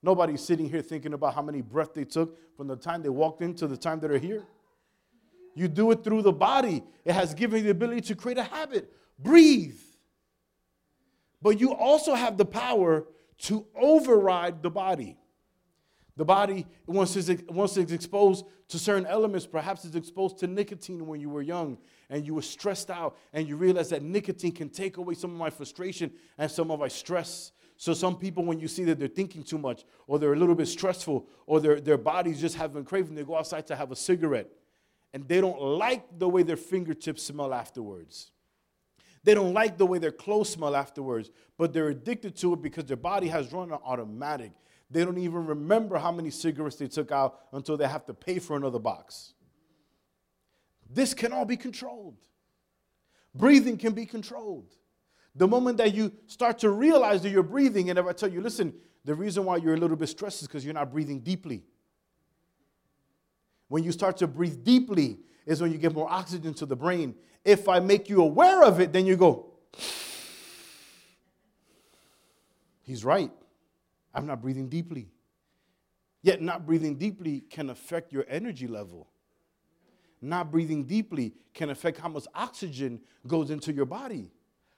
[0.04, 3.42] Nobody's sitting here thinking about how many breaths they took from the time they walked
[3.42, 4.44] in to the time that they're here.
[5.56, 8.44] You do it through the body, it has given you the ability to create a
[8.44, 8.94] habit.
[9.18, 9.80] Breathe.
[11.42, 13.06] But you also have the power
[13.40, 15.18] to override the body.
[16.18, 21.06] The body, once it's, once it's exposed to certain elements, perhaps it's exposed to nicotine
[21.06, 21.78] when you were young
[22.10, 25.38] and you were stressed out and you realize that nicotine can take away some of
[25.38, 27.52] my frustration and some of my stress.
[27.78, 30.56] So some people, when you see that they're thinking too much or they're a little
[30.56, 33.92] bit stressful or their, their bodies just have been craving, they go outside to have
[33.92, 34.50] a cigarette.
[35.14, 38.32] And they don't like the way their fingertips smell afterwards.
[39.24, 42.86] They don't like the way their clothes smell afterwards, but they're addicted to it because
[42.86, 44.52] their body has run on automatic.
[44.90, 48.40] They don't even remember how many cigarettes they took out until they have to pay
[48.40, 49.34] for another box.
[50.90, 52.18] This can all be controlled.
[53.36, 54.74] Breathing can be controlled.
[55.36, 58.42] The moment that you start to realize that you're breathing, and if I tell you,
[58.42, 58.74] listen,
[59.04, 61.64] the reason why you're a little bit stressed is because you're not breathing deeply.
[63.68, 67.16] When you start to breathe deeply, is when you get more oxygen to the brain.
[67.44, 69.46] If I make you aware of it, then you go,
[72.84, 73.32] He's right.
[74.14, 75.10] I'm not breathing deeply.
[76.24, 79.08] Yet, not breathing deeply can affect your energy level.
[80.22, 84.32] Not breathing deeply can affect how much oxygen goes into your body.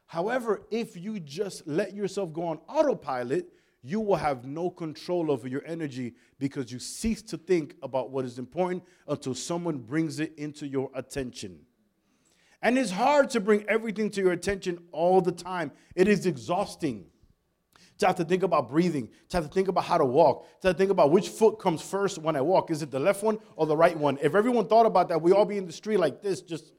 [0.05, 3.47] However, if you just let yourself go on autopilot,
[3.81, 8.25] you will have no control over your energy because you cease to think about what
[8.25, 11.59] is important until someone brings it into your attention.
[12.61, 17.05] And it's hard to bring everything to your attention all the time, it is exhausting.
[17.99, 20.69] To have to think about breathing, to have to think about how to walk, to
[20.69, 22.71] have to think about which foot comes first when I walk.
[22.71, 24.17] Is it the left one or the right one?
[24.21, 26.71] If everyone thought about that, we'd all be in the street like this, just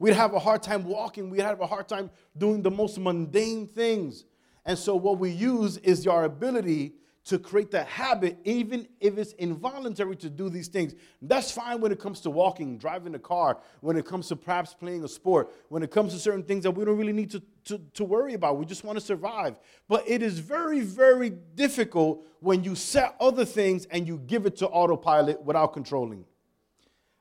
[0.00, 1.30] we'd have a hard time walking.
[1.30, 4.24] We'd have a hard time doing the most mundane things.
[4.64, 9.32] And so, what we use is our ability to create the habit, even if it's
[9.34, 10.94] involuntary to do these things.
[11.20, 14.74] That's fine when it comes to walking, driving a car, when it comes to perhaps
[14.74, 17.42] playing a sport, when it comes to certain things that we don't really need to,
[17.66, 18.58] to, to worry about.
[18.58, 19.56] We just want to survive.
[19.88, 24.56] But it is very, very difficult when you set other things and you give it
[24.56, 26.24] to autopilot without controlling,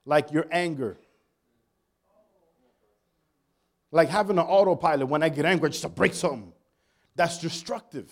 [0.06, 0.98] like your anger.
[3.92, 6.54] Like having an autopilot when I get angry, just to break something.
[7.16, 8.12] That's destructive.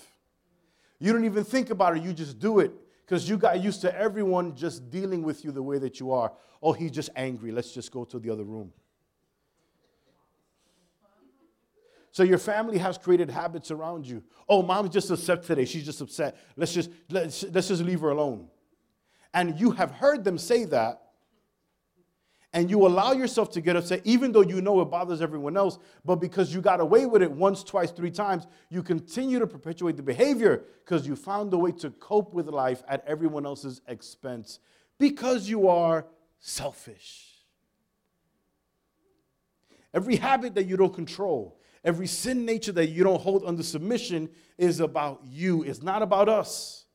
[1.00, 2.72] You don't even think about it, you just do it
[3.06, 6.32] because you got used to everyone just dealing with you the way that you are.
[6.62, 7.52] Oh, he's just angry.
[7.52, 8.72] Let's just go to the other room.
[12.12, 14.24] So your family has created habits around you.
[14.48, 15.66] Oh, mom's just upset today.
[15.66, 16.38] She's just upset.
[16.56, 18.48] Let's just let's, let's just leave her alone.
[19.34, 21.02] And you have heard them say that,
[22.54, 25.78] and you allow yourself to get upset, even though you know it bothers everyone else,
[26.04, 29.98] but because you got away with it once, twice, three times, you continue to perpetuate
[29.98, 34.60] the behavior because you found a way to cope with life at everyone else's expense
[34.98, 36.08] because you are
[36.40, 37.28] selfish.
[39.94, 44.30] Every habit that you don't control, every sin nature that you don't hold under submission
[44.58, 46.86] is about you, it's not about us.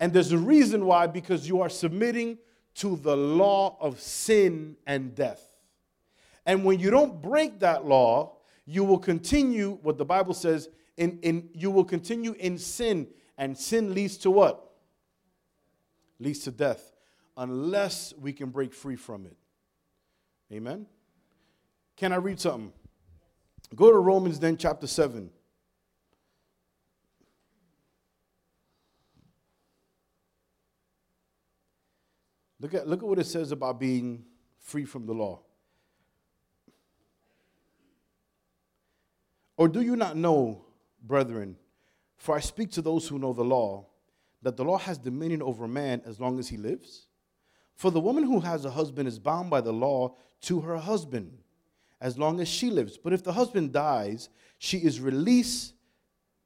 [0.00, 2.38] And there's a reason why, because you are submitting
[2.76, 5.42] to the law of sin and death.
[6.46, 11.18] And when you don't break that law, you will continue what the Bible says in,
[11.22, 13.08] in you will continue in sin
[13.38, 14.70] and sin leads to what?
[16.18, 16.92] Leads to death
[17.36, 19.36] unless we can break free from it.
[20.52, 20.86] Amen.
[21.96, 22.72] Can I read something?
[23.74, 25.30] Go to Romans then chapter 7.
[32.62, 34.24] Look at, look at what it says about being
[34.60, 35.40] free from the law.
[39.56, 40.64] Or do you not know,
[41.02, 41.56] brethren,
[42.16, 43.86] for I speak to those who know the law,
[44.42, 47.08] that the law has dominion over man as long as he lives?
[47.74, 51.38] For the woman who has a husband is bound by the law to her husband
[52.00, 52.96] as long as she lives.
[52.96, 55.74] But if the husband dies, she is released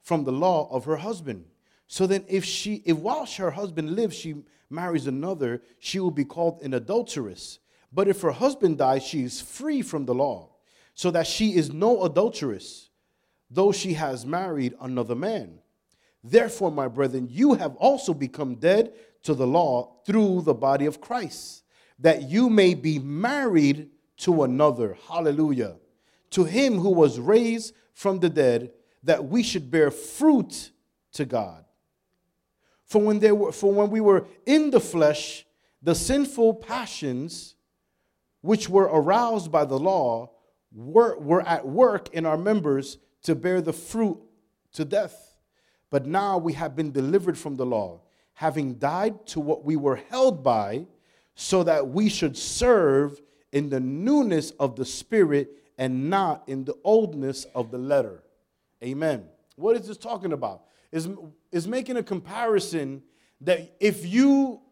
[0.02, 1.44] from the law of her husband.
[1.86, 4.34] So then if she if whilst her husband lives she
[4.70, 7.58] marries another, she will be called an adulteress.
[7.92, 10.50] But if her husband dies, she is free from the law,
[10.94, 12.90] so that she is no adulteress,
[13.50, 15.60] though she has married another man.
[16.24, 21.00] Therefore, my brethren, you have also become dead to the law through the body of
[21.00, 21.62] Christ,
[22.00, 24.96] that you may be married to another.
[25.08, 25.76] Hallelujah.
[26.30, 28.72] To him who was raised from the dead,
[29.04, 30.70] that we should bear fruit
[31.12, 31.65] to God.
[32.86, 35.44] For when, they were, for when we were in the flesh,
[35.82, 37.56] the sinful passions
[38.40, 40.30] which were aroused by the law
[40.72, 44.18] were, were at work in our members to bear the fruit
[44.72, 45.36] to death.
[45.90, 48.02] But now we have been delivered from the law,
[48.34, 50.86] having died to what we were held by,
[51.34, 53.20] so that we should serve
[53.52, 58.22] in the newness of the Spirit and not in the oldness of the letter.
[58.82, 59.24] Amen.
[59.56, 60.62] What is this talking about?
[60.96, 61.08] Is,
[61.52, 63.02] is making a comparison
[63.42, 64.62] that if you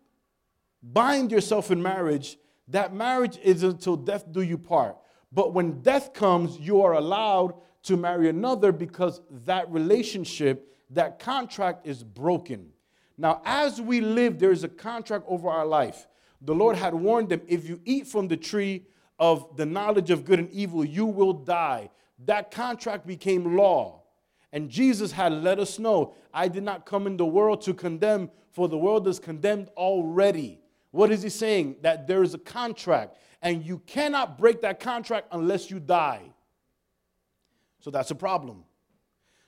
[0.83, 4.97] bind yourself in marriage, that marriage is until death do you part.
[5.31, 7.55] But when death comes, you are allowed
[7.85, 12.71] to marry another because that relationship, that contract is broken.
[13.19, 16.07] Now, as we live, there is a contract over our life.
[16.41, 18.87] The Lord had warned them if you eat from the tree
[19.19, 21.91] of the knowledge of good and evil, you will die.
[22.25, 24.04] That contract became law.
[24.55, 28.31] And Jesus had let us know, I did not come in the world to condemn,
[28.53, 30.61] for the world is condemned already.
[30.93, 31.79] What is he saying?
[31.83, 36.23] That there is a contract, and you cannot break that contract unless you die.
[37.81, 38.63] So that's a problem.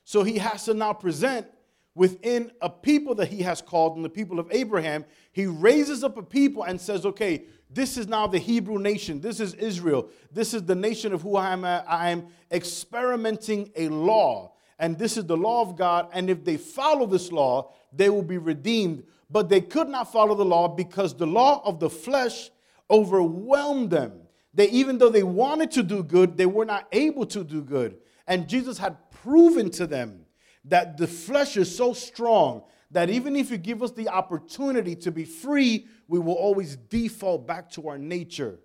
[0.02, 1.46] So he has to now present
[1.94, 6.16] within a people that he has called, and the people of Abraham, he raises up
[6.16, 9.20] a people and says, okay, this is now the Hebrew nation.
[9.20, 10.09] This is Israel.
[10.32, 11.64] This is the nation of who I am.
[11.64, 16.09] I am experimenting a law and this is the law of God.
[16.12, 19.05] And if they follow this law, they will be redeemed.
[19.31, 22.51] But they could not follow the law because the law of the flesh
[22.91, 24.20] overwhelmed them.
[24.55, 27.99] They, even though they wanted to do good, they were not able to do good.
[28.27, 30.27] And Jesus had proven to them
[30.64, 35.11] that the flesh is so strong that even if you give us the opportunity to
[35.11, 38.61] be free, we will always default back to our nature.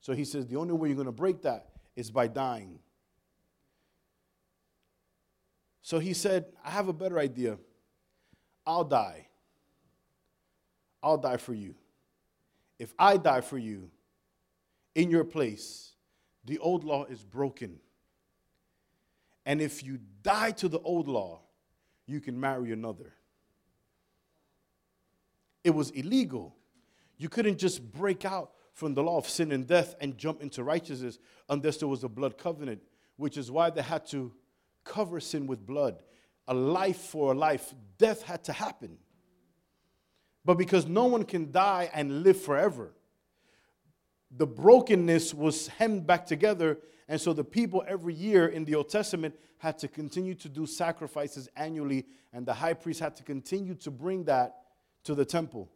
[0.00, 2.78] So he says the only way you're going to break that is by dying.
[5.82, 7.58] So he said, I have a better idea.
[8.64, 9.26] I'll die.
[11.02, 11.74] I'll die for you.
[12.78, 13.90] If I die for you
[14.94, 15.92] in your place,
[16.44, 17.80] the old law is broken.
[19.44, 21.40] And if you die to the old law,
[22.06, 23.12] you can marry another.
[25.64, 26.54] It was illegal.
[27.18, 30.64] You couldn't just break out from the law of sin and death and jump into
[30.64, 31.18] righteousness
[31.48, 32.82] unless there was a blood covenant,
[33.16, 34.32] which is why they had to
[34.84, 36.02] cover sin with blood.
[36.48, 37.74] A life for a life.
[37.98, 38.98] Death had to happen.
[40.44, 42.92] But because no one can die and live forever,
[44.36, 46.78] the brokenness was hemmed back together.
[47.08, 50.66] And so the people every year in the Old Testament had to continue to do
[50.66, 54.56] sacrifices annually, and the high priest had to continue to bring that
[55.04, 55.70] to the temple.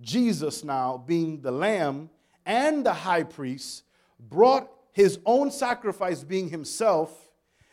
[0.00, 2.10] Jesus, now being the lamb
[2.46, 3.84] and the high priest,
[4.18, 7.29] brought his own sacrifice, being himself,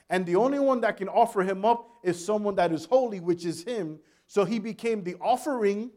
[0.09, 3.45] and the only one that can offer him up is someone that is holy, which
[3.45, 3.99] is him.
[4.25, 5.91] So he became the offering,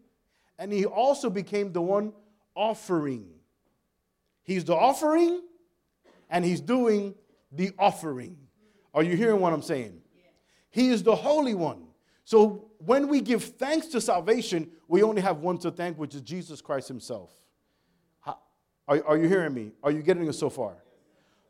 [0.58, 2.12] and he also became the one
[2.54, 3.26] offering.
[4.42, 5.42] He's the offering,
[6.28, 7.14] and he's doing
[7.52, 8.36] the offering.
[8.92, 10.00] Are you hearing what I'm saying?
[10.70, 11.86] He is the Holy One.
[12.24, 16.20] So when we give thanks to salvation, we only have one to thank, which is
[16.20, 17.30] Jesus Christ Himself.
[18.88, 19.70] Are, are you hearing me?
[19.84, 20.76] Are you getting it so far?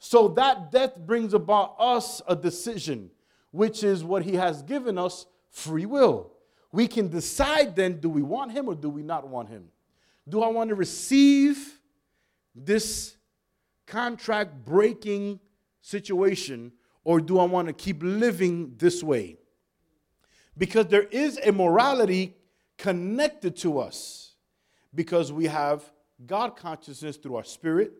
[0.00, 3.10] So that death brings about us a decision,
[3.50, 6.32] which is what He has given us free will.
[6.72, 9.68] We can decide then do we want Him or do we not want Him?
[10.26, 11.80] Do I want to receive
[12.54, 13.16] this
[13.86, 15.38] contract breaking
[15.82, 16.72] situation
[17.04, 19.36] or do I want to keep living this way?
[20.56, 22.36] Because there is a morality
[22.78, 24.32] connected to us
[24.94, 25.84] because we have
[26.24, 27.92] God consciousness through our spirit,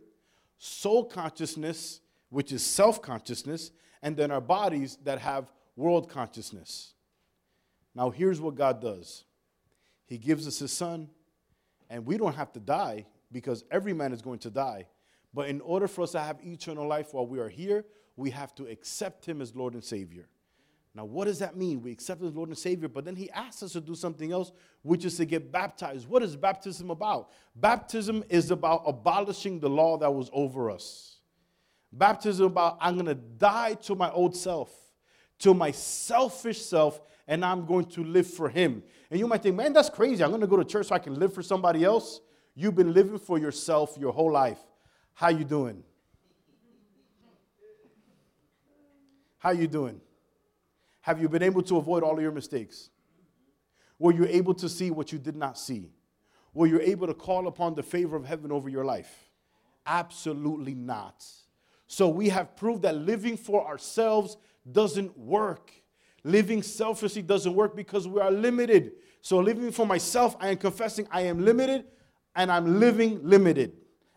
[0.60, 6.92] soul consciousness, which is self consciousness, and then our bodies that have world consciousness.
[7.94, 9.24] Now, here's what God does
[10.06, 11.08] He gives us His Son,
[11.88, 14.86] and we don't have to die because every man is going to die.
[15.32, 17.84] But in order for us to have eternal life while we are here,
[18.16, 20.28] we have to accept Him as Lord and Savior.
[20.94, 21.82] Now, what does that mean?
[21.82, 24.50] We accept His Lord and Savior, but then He asks us to do something else,
[24.82, 26.08] which is to get baptized.
[26.08, 27.30] What is baptism about?
[27.54, 31.18] Baptism is about abolishing the law that was over us.
[31.92, 34.70] Baptism about I'm going to die to my old self,
[35.40, 38.82] to my selfish self, and I'm going to live for Him.
[39.10, 40.24] And you might think, man, that's crazy.
[40.24, 42.20] I'm going to go to church so I can live for somebody else.
[42.56, 44.58] You've been living for yourself your whole life.
[45.14, 45.84] How you doing?
[49.38, 50.00] How you doing?
[51.02, 52.90] Have you been able to avoid all of your mistakes?
[53.98, 55.90] Were you able to see what you did not see?
[56.52, 59.30] Were you able to call upon the favor of heaven over your life?
[59.86, 61.24] Absolutely not.
[61.86, 64.36] So we have proved that living for ourselves
[64.70, 65.72] doesn't work.
[66.22, 68.92] Living selfishly doesn't work because we are limited.
[69.22, 71.84] So living for myself, I am confessing I am limited
[72.34, 73.72] and I'm living limited.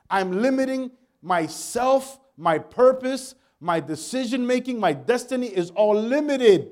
[0.09, 6.71] I'm limiting myself, my purpose, my decision making, my destiny is all limited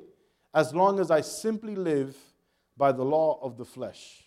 [0.54, 2.16] as long as I simply live
[2.78, 4.24] by the law of the flesh.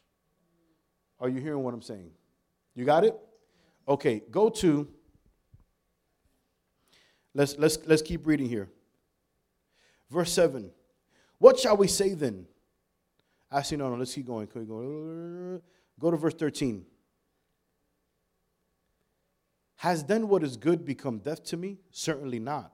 [1.20, 2.10] Are you hearing what I'm saying?
[2.74, 3.14] You got it?
[3.86, 4.88] Okay, go to
[7.34, 8.70] Let's let's let's keep reading here.
[10.08, 10.70] Verse 7.
[11.38, 12.46] What shall we say then?
[13.50, 14.46] Actually, no, no, let's keep going.
[14.46, 15.60] Go?
[15.98, 16.84] Go to verse 13.
[19.84, 21.76] Has then what is good become death to me?
[21.90, 22.72] Certainly not.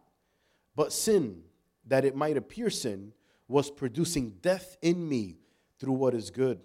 [0.77, 1.43] But sin,
[1.89, 3.13] that it might appear sin,
[3.49, 5.39] was producing death in me
[5.81, 6.61] through what is good,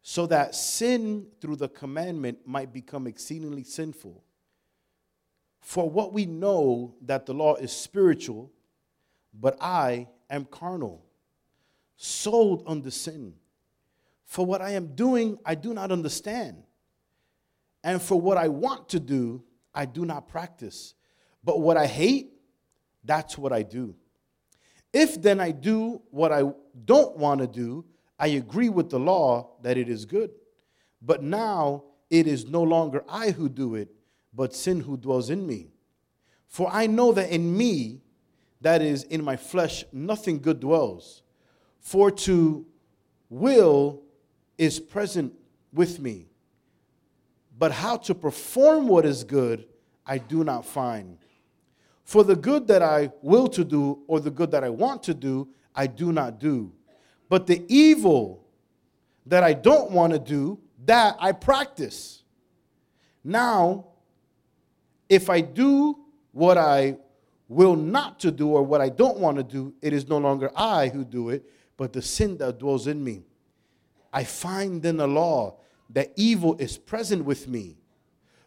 [0.00, 4.24] so that sin through the commandment might become exceedingly sinful.
[5.60, 8.50] For what we know that the law is spiritual,
[9.38, 11.04] but I am carnal,
[11.98, 13.34] sold under sin.
[14.24, 16.62] For what I am doing, I do not understand.
[17.84, 19.42] And for what I want to do,
[19.74, 20.94] I do not practice.
[21.42, 22.32] But what I hate,
[23.04, 23.94] that's what I do.
[24.92, 26.42] If then I do what I
[26.84, 27.84] don't want to do,
[28.18, 30.30] I agree with the law that it is good.
[31.00, 33.88] But now it is no longer I who do it,
[34.32, 35.70] but sin who dwells in me.
[36.46, 38.02] For I know that in me,
[38.60, 41.22] that is, in my flesh, nothing good dwells.
[41.80, 42.64] For to
[43.28, 44.02] will
[44.58, 45.32] is present
[45.72, 46.28] with me
[47.58, 49.66] but how to perform what is good,
[50.06, 51.18] I do not find.
[52.04, 55.14] For the good that I will to do, or the good that I want to
[55.14, 56.72] do, I do not do.
[57.28, 58.44] But the evil
[59.26, 62.22] that I don't want to do, that I practice.
[63.24, 63.86] Now,
[65.08, 65.98] if I do
[66.32, 66.96] what I
[67.48, 70.50] will not to do or what I don't want to do, it is no longer
[70.56, 71.44] I who do it,
[71.76, 73.22] but the sin that dwells in me.
[74.12, 75.58] I find in the law
[75.92, 77.76] that evil is present with me,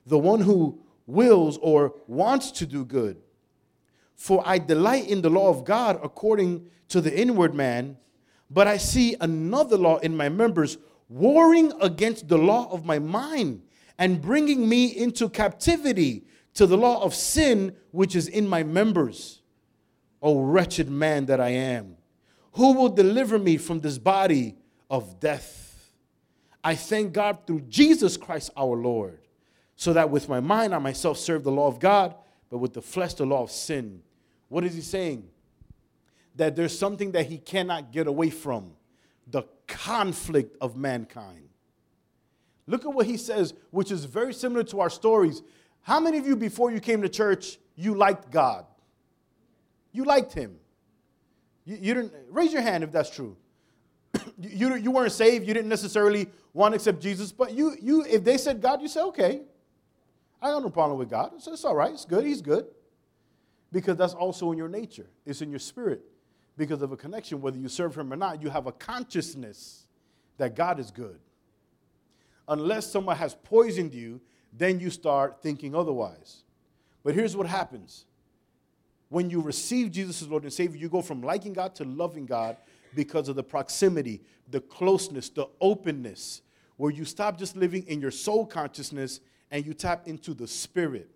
[0.06, 3.18] the one who wills or wants to do good.
[4.16, 7.98] For I delight in the law of God according to the inward man,
[8.50, 10.78] but I see another law in my members
[11.10, 13.62] warring against the law of my mind
[13.98, 16.26] and bringing me into captivity
[16.56, 19.42] to the law of sin which is in my members.
[20.22, 21.98] O wretched man that I am,
[22.54, 24.56] who will deliver me from this body
[24.90, 25.65] of death?
[26.66, 29.20] I thank God through Jesus Christ our Lord,
[29.76, 32.16] so that with my mind I myself serve the law of God,
[32.50, 34.02] but with the flesh the law of sin.
[34.50, 35.30] What is he saying?
[36.36, 38.72] That there's something that he cannot get away from
[39.28, 41.50] the conflict of mankind.
[42.66, 45.44] Look at what he says, which is very similar to our stories.
[45.84, 48.66] How many of you, before you came to church, you liked God?
[49.92, 50.58] You liked Him.
[51.64, 53.38] You, you didn't raise your hand if that's true.
[54.40, 55.48] You, you weren't saved.
[55.48, 58.88] You didn't necessarily want to accept Jesus, but you, you, if they said God, you
[58.88, 59.42] say, okay,
[60.42, 61.42] I got no problem with God.
[61.42, 61.92] So it's all right.
[61.92, 62.26] It's good.
[62.26, 62.68] He's good.
[63.72, 65.08] Because that's also in your nature.
[65.26, 66.02] It's in your spirit.
[66.58, 69.86] Because of a connection, whether you serve Him or not, you have a consciousness
[70.38, 71.20] that God is good.
[72.48, 74.22] Unless someone has poisoned you
[74.58, 76.44] then you start thinking otherwise.
[77.04, 78.06] But here's what happens
[79.10, 82.26] when you receive Jesus as Lord and Savior, you go from liking God to loving
[82.26, 82.58] God
[82.96, 86.42] because of the proximity, the closeness, the openness,
[86.78, 89.20] where you stop just living in your soul consciousness
[89.52, 91.10] and you tap into the Spirit.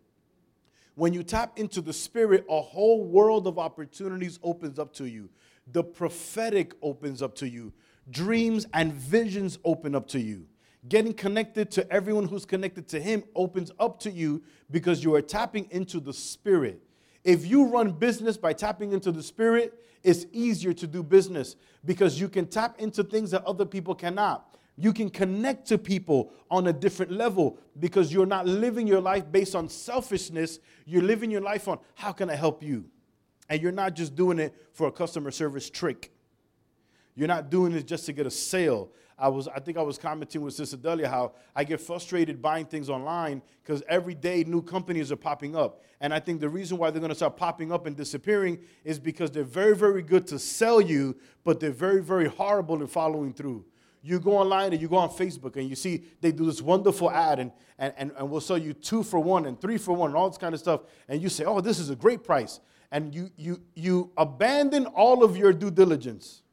[0.95, 5.29] When you tap into the Spirit, a whole world of opportunities opens up to you.
[5.71, 7.73] The prophetic opens up to you.
[8.09, 10.45] Dreams and visions open up to you.
[10.87, 15.21] Getting connected to everyone who's connected to Him opens up to you because you are
[15.21, 16.81] tapping into the Spirit.
[17.23, 19.73] If you run business by tapping into the Spirit,
[20.03, 24.55] it's easier to do business because you can tap into things that other people cannot.
[24.77, 29.29] You can connect to people on a different level because you're not living your life
[29.29, 30.59] based on selfishness.
[30.85, 32.85] You're living your life on how can I help you?
[33.49, 36.13] And you're not just doing it for a customer service trick.
[37.19, 38.91] You're not doing this just to get a sale.
[39.17, 42.65] I was, I think I was commenting with Sister Delia how I get frustrated buying
[42.65, 45.83] things online because every day new companies are popping up.
[45.99, 48.99] And I think the reason why they're going to start popping up and disappearing is
[48.99, 53.33] because they're very, very good to sell you, but they're very, very horrible in following
[53.33, 53.65] through.
[54.01, 57.11] You go online and you go on Facebook and you see they do this wonderful
[57.11, 60.11] ad and, and, and, and we'll sell you two for one and three for one
[60.11, 60.83] and all this kind of stuff.
[61.09, 62.61] And you say, oh, this is a great price.
[62.93, 66.43] And you, you, you abandon all of your due diligence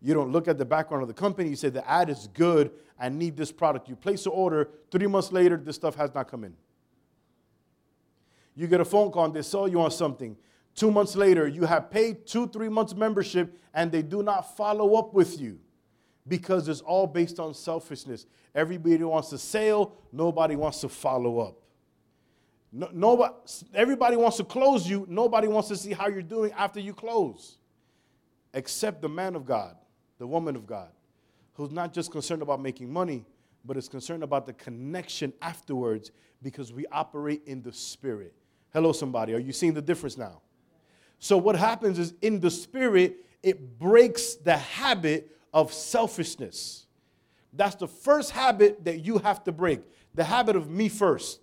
[0.00, 1.50] you don't look at the background of the company.
[1.50, 2.70] You say the ad is good.
[2.98, 3.88] I need this product.
[3.88, 4.70] You place an order.
[4.90, 6.54] Three months later, this stuff has not come in.
[8.54, 10.36] You get a phone call and they sell you on something.
[10.74, 14.94] Two months later, you have paid two, three months membership and they do not follow
[14.94, 15.58] up with you
[16.28, 18.26] because it's all based on selfishness.
[18.54, 21.56] Everybody wants to sell, nobody wants to follow up.
[22.70, 23.32] No, nobody,
[23.74, 27.56] everybody wants to close you, nobody wants to see how you're doing after you close,
[28.52, 29.76] except the man of God
[30.18, 30.90] the woman of God,
[31.54, 33.24] who's not just concerned about making money,
[33.64, 36.10] but is concerned about the connection afterwards
[36.42, 38.34] because we operate in the spirit.
[38.72, 39.34] Hello, somebody.
[39.34, 40.40] Are you seeing the difference now?
[41.18, 46.86] So, what happens is in the spirit, it breaks the habit of selfishness.
[47.52, 49.80] That's the first habit that you have to break
[50.14, 51.40] the habit of me first.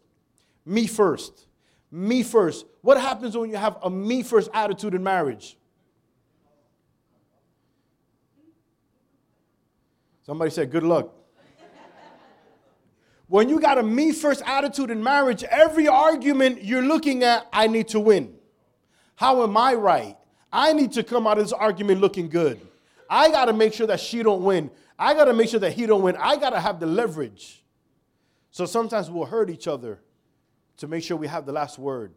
[0.65, 1.47] Me first.
[1.91, 2.65] Me first.
[2.81, 5.57] What happens when you have a me first attitude in marriage?
[10.25, 11.13] Somebody said, Good luck.
[13.27, 17.67] when you got a me first attitude in marriage, every argument you're looking at, I
[17.67, 18.33] need to win.
[19.15, 20.17] How am I right?
[20.51, 22.59] I need to come out of this argument looking good.
[23.09, 24.71] I got to make sure that she don't win.
[24.97, 26.15] I got to make sure that he don't win.
[26.17, 27.63] I got to have the leverage.
[28.49, 29.99] So sometimes we'll hurt each other
[30.77, 32.13] to make sure we have the last word.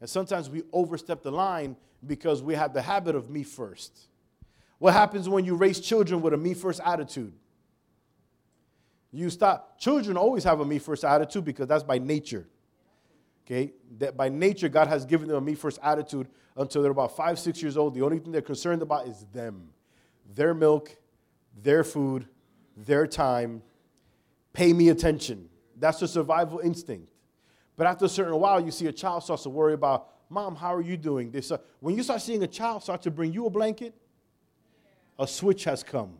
[0.00, 4.08] And sometimes we overstep the line because we have the habit of me first.
[4.82, 7.32] What happens when you raise children with a me first attitude?
[9.12, 9.78] You stop.
[9.78, 12.48] Children always have a me first attitude because that's by nature.
[13.46, 13.74] Okay?
[13.98, 16.26] That by nature, God has given them a me first attitude
[16.56, 17.94] until they're about five, six years old.
[17.94, 19.68] The only thing they're concerned about is them,
[20.34, 20.96] their milk,
[21.62, 22.26] their food,
[22.76, 23.62] their time.
[24.52, 25.48] Pay me attention.
[25.78, 27.08] That's a survival instinct.
[27.76, 30.74] But after a certain while, you see a child starts to worry about, Mom, how
[30.74, 31.30] are you doing?
[31.30, 33.94] They start, when you start seeing a child start to bring you a blanket,
[35.22, 36.14] a switch has come.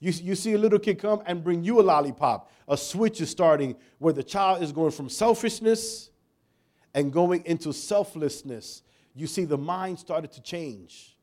[0.00, 2.50] You, you see a little kid come and bring you a lollipop.
[2.66, 6.10] A switch is starting where the child is going from selfishness
[6.94, 8.82] and going into selflessness.
[9.14, 11.16] You see the mind started to change.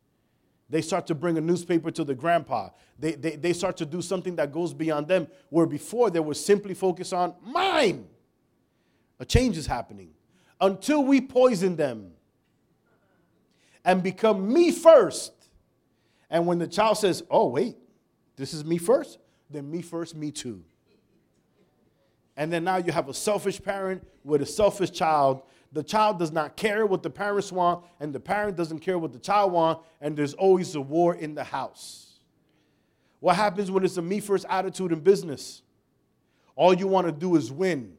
[0.70, 2.70] They start to bring a newspaper to the grandpa.
[2.98, 6.34] They, they, they start to do something that goes beyond them, where before they were
[6.34, 8.08] simply focused on mine.
[9.20, 10.12] A change is happening
[10.62, 12.14] until we poison them
[13.84, 15.34] and become me first.
[16.32, 17.76] And when the child says, Oh, wait,
[18.38, 19.20] this is me first,
[19.50, 20.64] then me first, me too.
[22.38, 25.44] And then now you have a selfish parent with a selfish child.
[25.74, 29.12] The child does not care what the parents want, and the parent doesn't care what
[29.12, 32.20] the child wants, and there's always a war in the house.
[33.20, 35.62] What happens when it's a me first attitude in business?
[36.56, 37.94] All you want to do is win.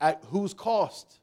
[0.00, 1.18] At whose cost?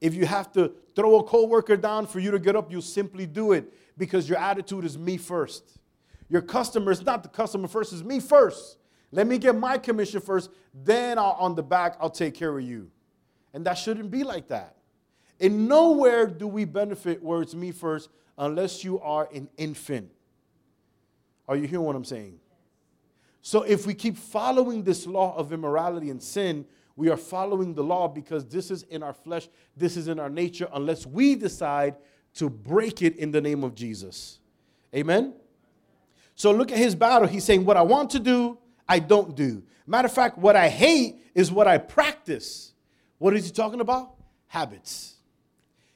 [0.00, 3.26] If you have to throw a coworker down for you to get up, you simply
[3.26, 5.78] do it because your attitude is me first.
[6.28, 8.78] Your customer is not the customer first, it's me first.
[9.12, 12.64] Let me get my commission first, then I'll, on the back, I'll take care of
[12.64, 12.90] you.
[13.52, 14.76] And that shouldn't be like that.
[15.38, 20.10] In nowhere do we benefit where it's me first unless you are an infant.
[21.46, 22.40] Are you hearing what I'm saying?
[23.42, 26.64] So if we keep following this law of immorality and sin,
[26.96, 30.30] we are following the law because this is in our flesh, this is in our
[30.30, 31.96] nature, unless we decide
[32.34, 34.38] to break it in the name of Jesus.
[34.94, 35.34] Amen?
[36.34, 37.28] So look at his battle.
[37.28, 38.58] He's saying, What I want to do,
[38.88, 39.62] I don't do.
[39.86, 42.72] Matter of fact, what I hate is what I practice.
[43.18, 44.14] What is he talking about?
[44.46, 45.14] Habits.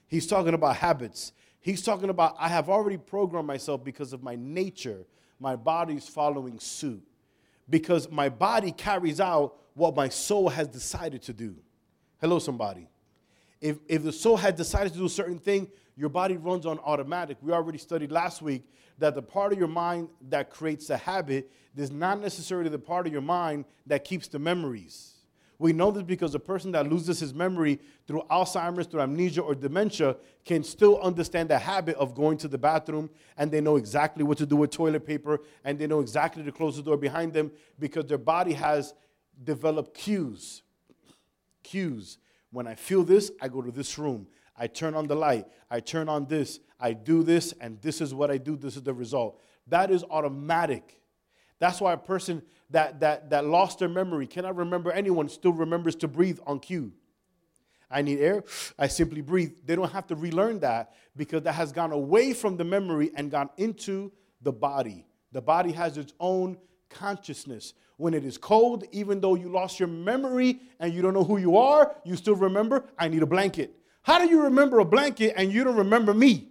[0.07, 1.33] He's talking about habits.
[1.61, 5.07] He's talking about, I have already programmed myself because of my nature.
[5.39, 7.03] My body's following suit.
[7.69, 11.57] Because my body carries out what my soul has decided to do.
[12.21, 12.89] Hello, somebody.
[13.61, 15.69] If, if the soul had decided to do a certain thing,
[15.99, 17.39] your body runs on automatic.
[17.43, 18.63] We already studied last week
[18.99, 23.09] that the part of your mind that creates the habit is not necessarily the part
[23.09, 25.15] of your mind that keeps the memories.
[25.59, 29.57] We know this because a person that loses his memory through Alzheimer's, through amnesia, or
[29.57, 34.23] dementia can still understand the habit of going to the bathroom and they know exactly
[34.23, 37.33] what to do with toilet paper and they know exactly to close the door behind
[37.33, 38.95] them because their body has
[39.43, 40.63] developed cues.
[41.65, 42.19] Cues.
[42.53, 44.29] When I feel this, I go to this room.
[44.59, 48.13] I turn on the light, I turn on this, I do this, and this is
[48.13, 49.41] what I do, this is the result.
[49.69, 51.01] That is automatic.
[51.59, 55.95] That's why a person that, that, that lost their memory cannot remember anyone, still remembers
[55.97, 56.93] to breathe on cue.
[57.91, 58.45] I need air,
[58.79, 59.53] I simply breathe.
[59.65, 63.31] They don't have to relearn that because that has gone away from the memory and
[63.31, 65.07] gone into the body.
[65.33, 66.59] The body has its own
[66.91, 67.75] consciousness.
[67.97, 71.39] When it is cold, even though you lost your memory and you don't know who
[71.39, 73.75] you are, you still remember, I need a blanket.
[74.03, 76.49] How do you remember a blanket and you don't remember me?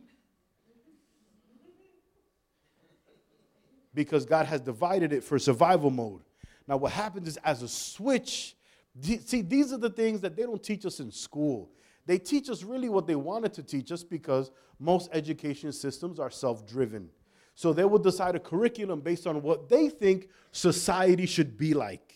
[3.94, 6.22] Because God has divided it for survival mode.
[6.68, 8.56] Now, what happens is, as a switch,
[9.02, 11.72] see, these are the things that they don't teach us in school.
[12.06, 16.30] They teach us really what they wanted to teach us because most education systems are
[16.30, 17.10] self driven.
[17.56, 22.07] So they will decide a curriculum based on what they think society should be like.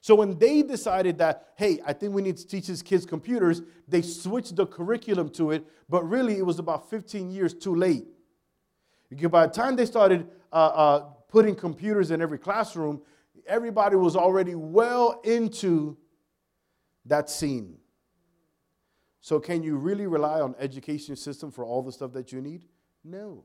[0.00, 3.62] So when they decided that, hey, I think we need to teach these kids computers,
[3.88, 8.06] they switched the curriculum to it, but really it was about 15 years too late.
[9.10, 13.02] Because by the time they started uh, uh, putting computers in every classroom,
[13.46, 15.96] everybody was already well into
[17.06, 17.78] that scene.
[19.20, 22.64] So can you really rely on education system for all the stuff that you need?
[23.04, 23.44] No.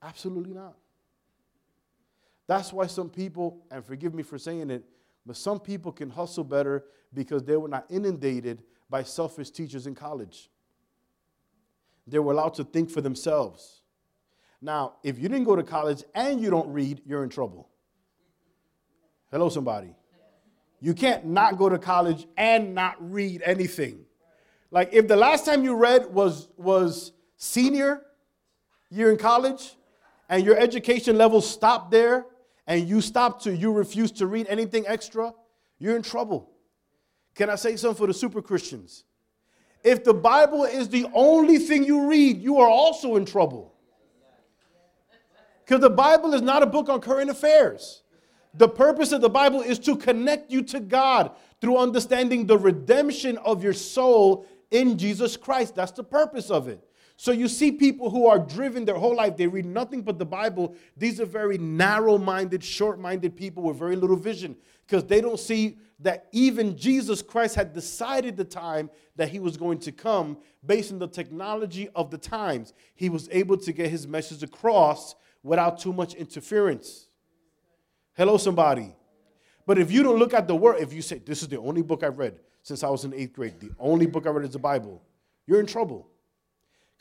[0.00, 0.76] Absolutely not.
[2.46, 4.84] That's why some people, and forgive me for saying it,
[5.24, 6.84] but some people can hustle better
[7.14, 10.50] because they were not inundated by selfish teachers in college.
[12.06, 13.82] They were allowed to think for themselves.
[14.60, 17.68] Now, if you didn't go to college and you don't read, you're in trouble.
[19.30, 19.94] Hello, somebody.
[20.80, 24.04] You can't not go to college and not read anything.
[24.72, 28.02] Like if the last time you read was was senior
[28.90, 29.76] year in college
[30.28, 32.26] and your education level stopped there
[32.72, 35.34] and you stop to, you refuse to read anything extra,
[35.78, 36.52] you're in trouble.
[37.34, 39.04] Can I say something for the super Christians?
[39.84, 43.74] If the Bible is the only thing you read, you are also in trouble.
[45.62, 48.04] Because the Bible is not a book on current affairs.
[48.54, 53.36] The purpose of the Bible is to connect you to God through understanding the redemption
[53.36, 55.74] of your soul in Jesus Christ.
[55.74, 56.82] That's the purpose of it.
[57.22, 60.24] So you see people who are driven their whole life, they read nothing but the
[60.24, 60.74] Bible.
[60.96, 65.38] These are very narrow minded, short minded people with very little vision because they don't
[65.38, 70.36] see that even Jesus Christ had decided the time that he was going to come
[70.66, 72.74] based on the technology of the times.
[72.96, 75.14] He was able to get his message across
[75.44, 77.06] without too much interference.
[78.14, 78.96] Hello, somebody.
[79.64, 81.82] But if you don't look at the word, if you say, This is the only
[81.82, 84.54] book I've read since I was in eighth grade, the only book I read is
[84.54, 85.00] the Bible,
[85.46, 86.08] you're in trouble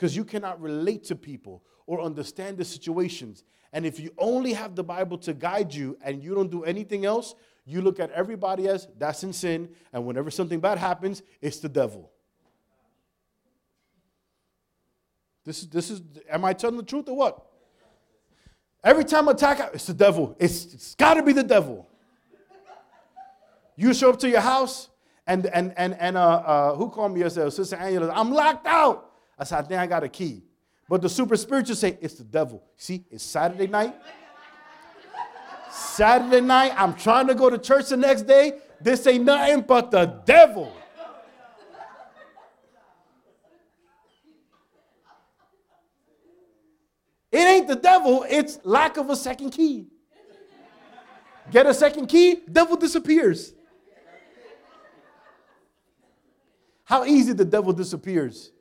[0.02, 3.44] because you cannot relate to people or understand the situations.
[3.72, 7.06] And if you only have the Bible to guide you and you don't do anything
[7.06, 7.36] else,
[7.68, 11.70] you look at everybody as that's in sin, and whenever something bad happens, it's the
[11.70, 12.10] devil.
[15.46, 17.46] This is this is am I telling the truth or what?
[18.84, 20.36] Every time attack, it's the devil.
[20.40, 21.88] It's, it's got to be the devil.
[23.76, 24.90] You show up to your house,
[25.28, 27.52] and and and and uh, uh, who called me yesterday?
[27.52, 28.12] Sister Angela.
[28.16, 29.10] I'm locked out.
[29.42, 30.44] I said, I think I got a key.
[30.88, 32.64] But the super spiritual say, it's the devil.
[32.78, 33.96] See, it's Saturday night.
[35.72, 38.60] Saturday night, I'm trying to go to church the next day.
[38.80, 40.72] This ain't nothing but the devil.
[47.32, 49.88] It ain't the devil, it's lack of a second key.
[51.50, 53.54] Get a second key, devil disappears.
[56.84, 58.52] How easy the devil disappears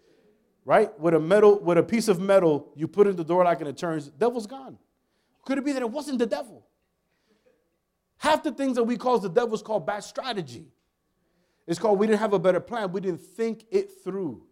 [0.71, 0.97] right?
[1.01, 3.69] With a metal, with a piece of metal, you put in the door lock and
[3.69, 4.79] it turns, devil's gone.
[5.45, 6.65] Could it be that it wasn't the devil?
[8.19, 10.69] Half the things that we call the devil is called bad strategy.
[11.67, 12.93] It's called we didn't have a better plan.
[12.93, 14.45] We didn't think it through.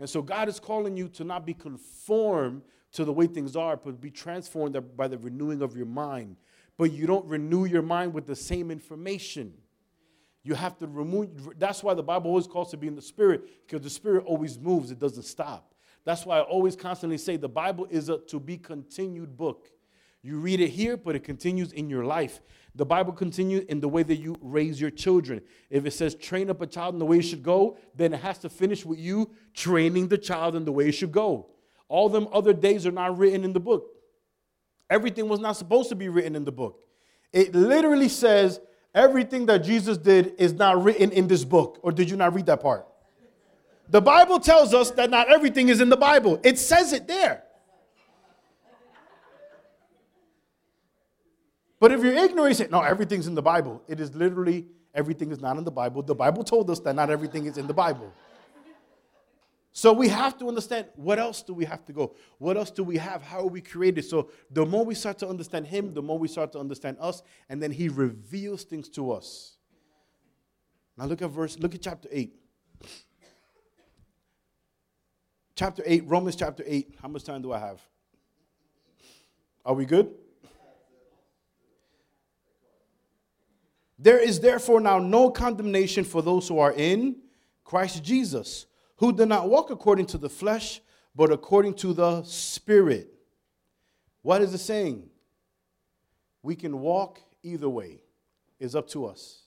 [0.00, 2.62] And so God is calling you to not be conformed
[2.94, 6.34] to the way things are, but be transformed by the renewing of your mind.
[6.78, 9.52] But you don't renew your mind with the same information.
[10.42, 13.42] You have to remove, that's why the Bible always calls to be in the Spirit,
[13.66, 15.74] because the Spirit always moves, it doesn't stop.
[16.04, 19.68] That's why I always constantly say the Bible is a to be continued book.
[20.22, 22.40] You read it here, but it continues in your life.
[22.74, 25.40] The Bible continues in the way that you raise your children.
[25.70, 28.20] If it says train up a child in the way it should go, then it
[28.20, 31.48] has to finish with you training the child in the way it should go.
[31.88, 33.88] All them other days are not written in the book.
[34.88, 36.82] Everything was not supposed to be written in the book.
[37.32, 38.60] It literally says
[38.94, 41.78] everything that Jesus did is not written in this book.
[41.82, 42.86] Or did you not read that part?
[43.88, 47.42] The Bible tells us that not everything is in the Bible, it says it there.
[51.80, 53.82] But if you're ignorant, you say, no, everything's in the Bible.
[53.88, 56.02] It is literally everything is not in the Bible.
[56.02, 58.12] The Bible told us that not everything is in the Bible.
[59.72, 62.14] So we have to understand what else do we have to go?
[62.38, 63.22] What else do we have?
[63.22, 64.04] How are we created?
[64.04, 67.22] So the more we start to understand Him, the more we start to understand us,
[67.48, 69.56] and then He reveals things to us.
[70.96, 72.34] Now look at verse, look at chapter 8.
[75.54, 76.96] Chapter 8, Romans chapter 8.
[77.00, 77.80] How much time do I have?
[79.64, 80.12] Are we good?
[83.98, 87.16] There is therefore now no condemnation for those who are in
[87.62, 88.66] Christ Jesus
[89.00, 90.82] who do not walk according to the flesh,
[91.16, 93.10] but according to the Spirit.
[94.20, 95.08] What is the saying?
[96.42, 98.02] We can walk either way.
[98.60, 99.44] It's up to us.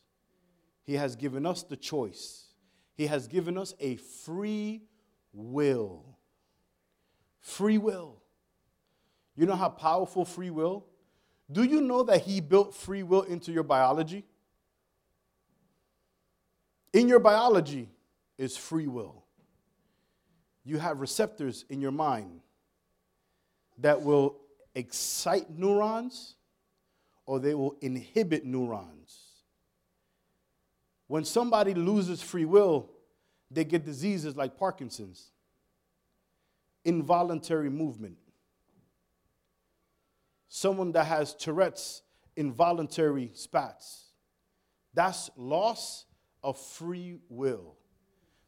[0.81, 2.47] He has given us the choice.
[2.95, 4.81] He has given us a free
[5.31, 6.17] will.
[7.39, 8.23] Free will.
[9.35, 10.87] You know how powerful free will?
[11.51, 14.25] Do you know that he built free will into your biology?
[16.91, 17.89] In your biology
[18.39, 19.22] is free will
[20.63, 22.41] you have receptors in your mind
[23.79, 24.37] that will
[24.75, 26.35] excite neurons
[27.25, 29.19] or they will inhibit neurons.
[31.07, 32.89] When somebody loses free will,
[33.51, 35.31] they get diseases like Parkinson's,
[36.85, 38.17] involuntary movement.
[40.47, 42.01] Someone that has Tourette's,
[42.35, 44.05] involuntary spats.
[44.93, 46.05] That's loss
[46.43, 47.75] of free will.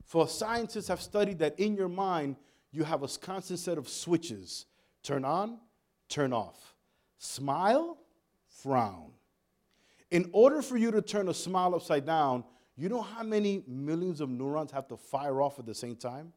[0.06, 2.36] For scientists have studied that in your mind,
[2.72, 4.68] you have a constant set of switches
[5.01, 5.58] turn on,
[6.10, 6.76] turn off,
[7.18, 7.97] smile,
[8.62, 9.12] frown.
[10.12, 12.43] In order for you to turn a smile upside down,
[12.78, 16.34] you know how many millions of neurons have to fire off at the same time?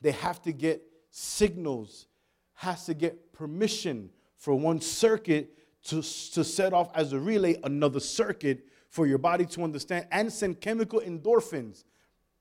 [0.00, 2.06] They have to get signals,
[2.54, 8.00] has to get permission for one circuit to, to set off as a relay another
[8.00, 11.84] circuit for your body to understand and send chemical endorphins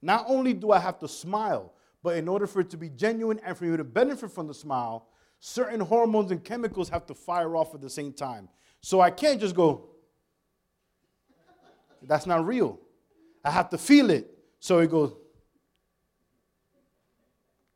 [0.01, 3.39] not only do I have to smile, but in order for it to be genuine
[3.43, 5.07] and for you to benefit from the smile,
[5.39, 8.47] certain hormones and chemicals have to fire off at the same time.
[8.81, 9.89] So I can't just go,
[12.03, 12.79] that's not real.
[13.43, 14.29] I have to feel it.
[14.59, 15.13] So it goes,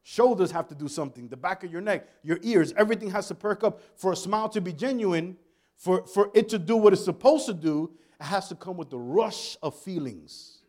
[0.05, 1.29] Shoulders have to do something.
[1.29, 3.81] The back of your neck, your ears, everything has to perk up.
[3.95, 5.37] For a smile to be genuine,
[5.77, 8.89] for, for it to do what it's supposed to do, it has to come with
[8.89, 10.59] the rush of feelings.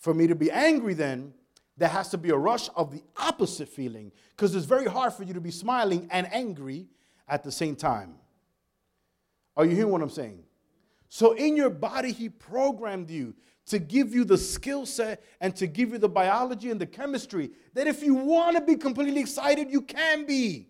[0.00, 1.34] For me to be angry, then,
[1.76, 5.22] there has to be a rush of the opposite feeling because it's very hard for
[5.22, 6.88] you to be smiling and angry
[7.28, 8.14] at the same time.
[9.56, 10.42] Are you hearing what I'm saying?
[11.08, 13.34] So, in your body, He programmed you
[13.66, 17.50] to give you the skill set and to give you the biology and the chemistry
[17.74, 20.68] that if you want to be completely excited, you can be.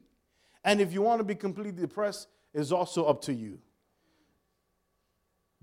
[0.65, 3.59] And if you want to be completely depressed, is also up to you.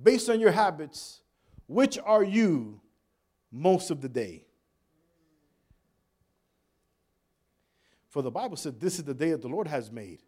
[0.01, 1.21] Based on your habits,
[1.67, 2.79] which are you
[3.51, 4.45] most of the day?
[8.09, 10.23] For the Bible said, This is the day that the Lord has made.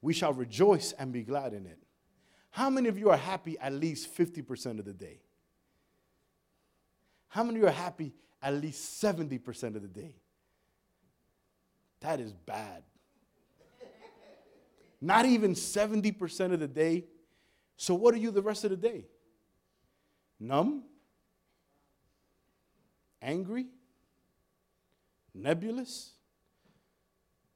[0.00, 1.78] We shall rejoice and be glad in it.
[2.50, 5.20] How many of you are happy at least 50% of the day?
[7.28, 10.16] How many of you are happy at least 70% of the day?
[12.00, 12.82] That is bad.
[15.00, 17.04] Not even 70% of the day.
[17.76, 19.04] So, what are you the rest of the day?
[20.40, 20.84] Numb?
[23.22, 23.66] Angry?
[25.34, 26.12] Nebulous?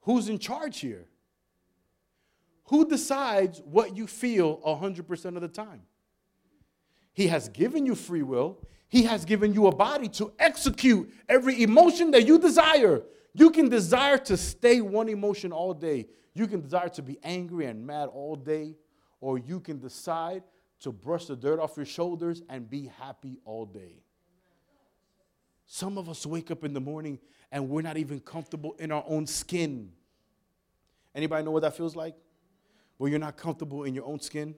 [0.02, 1.06] Who's in charge here?
[2.64, 5.82] Who decides what you feel 100% of the time?
[7.12, 8.58] He has given you free will.
[8.88, 13.02] He has given you a body to execute every emotion that you desire.
[13.34, 16.06] You can desire to stay one emotion all day.
[16.34, 18.76] You can desire to be angry and mad all day,
[19.20, 20.42] or you can decide
[20.80, 24.02] to brush the dirt off your shoulders and be happy all day.
[25.72, 27.20] Some of us wake up in the morning
[27.52, 29.92] and we're not even comfortable in our own skin.
[31.14, 32.16] Anybody know what that feels like?
[32.96, 34.56] Where you're not comfortable in your own skin?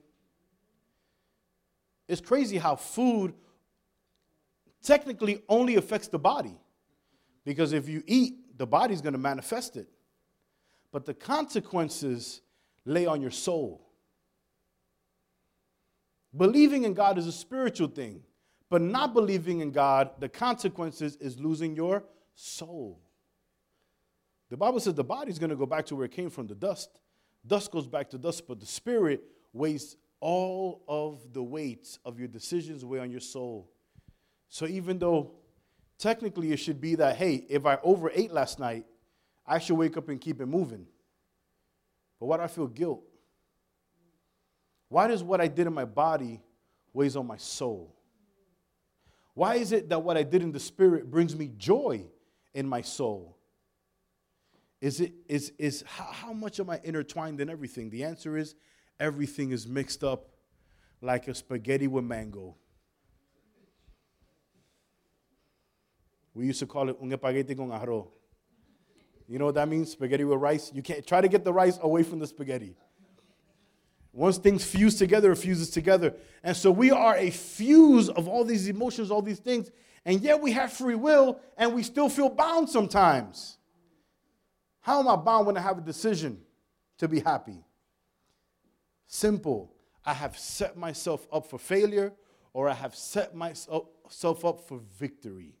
[2.07, 3.35] It's crazy how food
[4.81, 6.57] technically only affects the body.
[7.45, 9.87] Because if you eat, the body's going to manifest it.
[10.91, 12.41] But the consequences
[12.85, 13.87] lay on your soul.
[16.35, 18.23] Believing in God is a spiritual thing,
[18.69, 22.03] but not believing in God, the consequences is losing your
[22.35, 22.99] soul.
[24.49, 26.55] The Bible says the body's going to go back to where it came from, the
[26.55, 26.89] dust.
[27.45, 32.27] Dust goes back to dust, but the spirit weighs all of the weights of your
[32.27, 33.69] decisions weigh on your soul.
[34.47, 35.31] So even though
[35.97, 38.85] technically it should be that, hey, if I overate last night,
[39.45, 40.85] I should wake up and keep it moving.
[42.19, 43.01] But why do I feel guilt?
[44.87, 46.41] Why does what I did in my body
[46.93, 47.95] weighs on my soul?
[49.33, 52.05] Why is it that what I did in the spirit brings me joy
[52.53, 53.37] in my soul?
[54.79, 57.89] Is it is is how, how much am I intertwined in everything?
[57.89, 58.55] The answer is
[58.99, 60.27] everything is mixed up
[61.01, 62.55] like a spaghetti with mango.
[66.33, 68.07] We used to call it un espagueti con arroz.
[69.27, 69.91] You know what that means?
[69.91, 70.71] Spaghetti with rice.
[70.73, 72.75] You can't try to get the rice away from the spaghetti.
[74.13, 76.13] Once things fuse together, it fuses together.
[76.43, 79.71] And so we are a fuse of all these emotions, all these things,
[80.05, 83.57] and yet we have free will and we still feel bound sometimes.
[84.81, 86.39] How am I bound when I have a decision
[86.99, 87.63] to be happy?
[89.07, 89.73] Simple.
[90.05, 92.13] I have set myself up for failure
[92.51, 95.55] or I have set myself up for victory.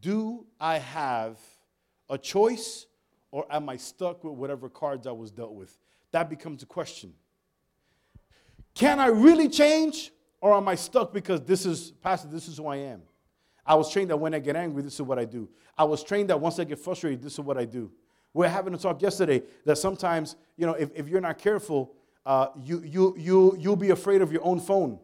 [0.00, 1.38] Do I have
[2.08, 2.86] a choice
[3.32, 5.76] or am I stuck with whatever cards I was dealt with?
[6.12, 7.14] That becomes a question.
[8.74, 12.66] Can I really change or am I stuck because this is, Pastor, this is who
[12.66, 13.02] I am?
[13.64, 15.48] I was trained that when I get angry, this is what I do.
[15.78, 17.90] I was trained that once I get frustrated, this is what I do.
[18.34, 21.94] We are having a talk yesterday that sometimes, you know, if, if you're not careful,
[22.26, 24.98] uh, you, you, you, you'll be afraid of your own phone.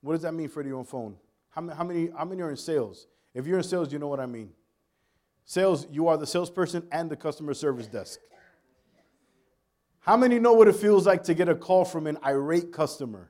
[0.00, 1.16] What does that mean for your own phone?
[1.50, 3.06] How, how, many, how many are in sales?
[3.34, 4.50] If you're in sales, you know what I mean.
[5.44, 8.20] Sales, you are the salesperson and the customer service desk.
[10.06, 13.28] How many know what it feels like to get a call from an irate customer?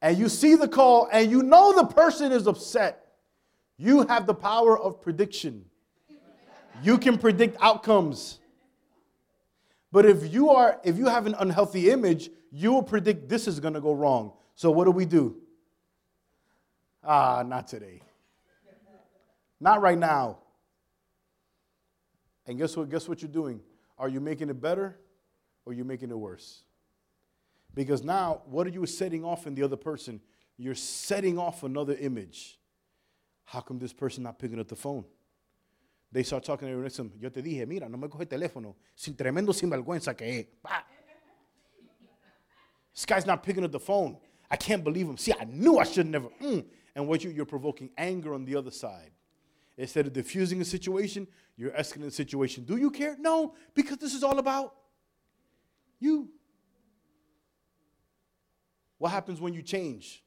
[0.00, 3.04] And you see the call and you know the person is upset.
[3.78, 5.64] You have the power of prediction.
[6.80, 8.38] You can predict outcomes.
[9.90, 13.58] But if you are if you have an unhealthy image, you will predict this is
[13.58, 14.34] going to go wrong.
[14.54, 15.36] So what do we do?
[17.02, 18.02] Ah, not today.
[19.58, 20.38] Not right now.
[22.48, 22.88] And guess what?
[22.88, 23.60] Guess what you're doing?
[23.96, 24.98] Are you making it better
[25.64, 26.62] or are you making it worse?
[27.74, 30.20] Because now, what are you setting off in the other person?
[30.56, 32.58] You're setting off another image.
[33.44, 35.04] How come this person not picking up the phone?
[36.10, 37.12] They start talking to them.
[37.20, 38.74] Yo te dije, mira, no me coge el teléfono.
[38.96, 40.46] Sin tremendo sinvergüenza que es.
[42.94, 44.16] This guy's not picking up the phone.
[44.50, 45.16] I can't believe him.
[45.16, 46.28] See, I knew I should never.
[46.42, 46.64] Mm.
[46.98, 49.12] and what you, you're provoking anger on the other side.
[49.78, 51.26] Instead of diffusing a situation,
[51.56, 52.64] you're escalating the situation.
[52.64, 53.16] Do you care?
[53.18, 54.74] No, because this is all about
[56.00, 56.28] you.
[58.98, 60.24] What happens when you change?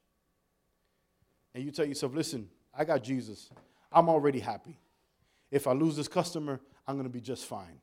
[1.54, 3.50] And you tell yourself, listen, I got Jesus.
[3.92, 4.80] I'm already happy.
[5.52, 7.82] If I lose this customer, I'm going to be just fine.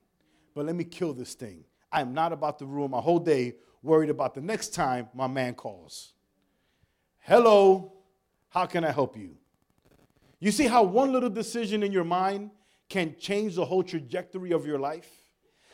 [0.54, 1.64] But let me kill this thing.
[1.92, 5.26] I am not about to ruin my whole day worried about the next time my
[5.26, 6.14] man calls.
[7.18, 7.92] Hello,
[8.48, 9.36] how can I help you?
[10.40, 12.50] You see how one little decision in your mind
[12.88, 15.10] can change the whole trajectory of your life?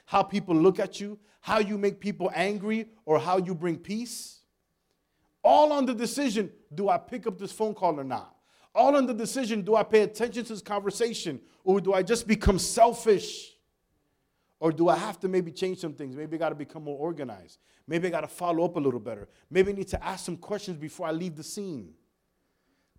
[0.06, 4.40] How people look at you, how you make people angry, or how you bring peace?
[5.42, 8.34] All on the decision do I pick up this phone call or not?
[8.74, 12.26] All on the decision do I pay attention to this conversation, or do I just
[12.26, 13.52] become selfish?
[14.60, 16.16] Or do I have to maybe change some things?
[16.16, 17.58] Maybe I got to become more organized.
[17.86, 19.28] Maybe I got to follow up a little better.
[19.50, 21.92] Maybe I need to ask some questions before I leave the scene.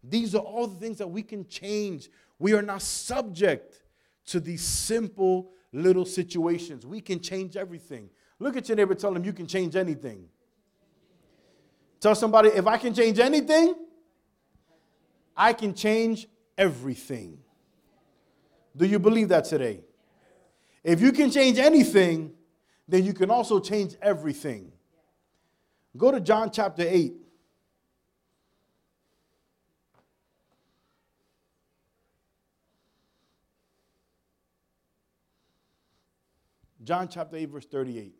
[0.07, 2.09] These are all the things that we can change.
[2.37, 3.81] We are not subject
[4.27, 6.85] to these simple little situations.
[6.85, 8.09] We can change everything.
[8.39, 10.27] Look at your neighbor, tell them you can change anything.
[11.99, 13.75] Tell somebody, if I can change anything,
[15.35, 16.27] I can change
[16.57, 17.39] everything.
[18.75, 19.81] Do you believe that today?
[20.83, 22.33] If you can change anything,
[22.87, 24.71] then you can also change everything.
[25.97, 27.24] Go to John chapter 8.
[36.85, 38.13] John chapter 8, verse 38.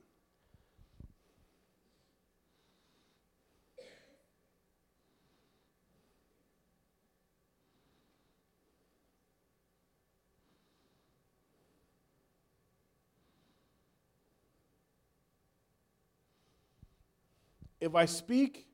[17.80, 18.66] If I speak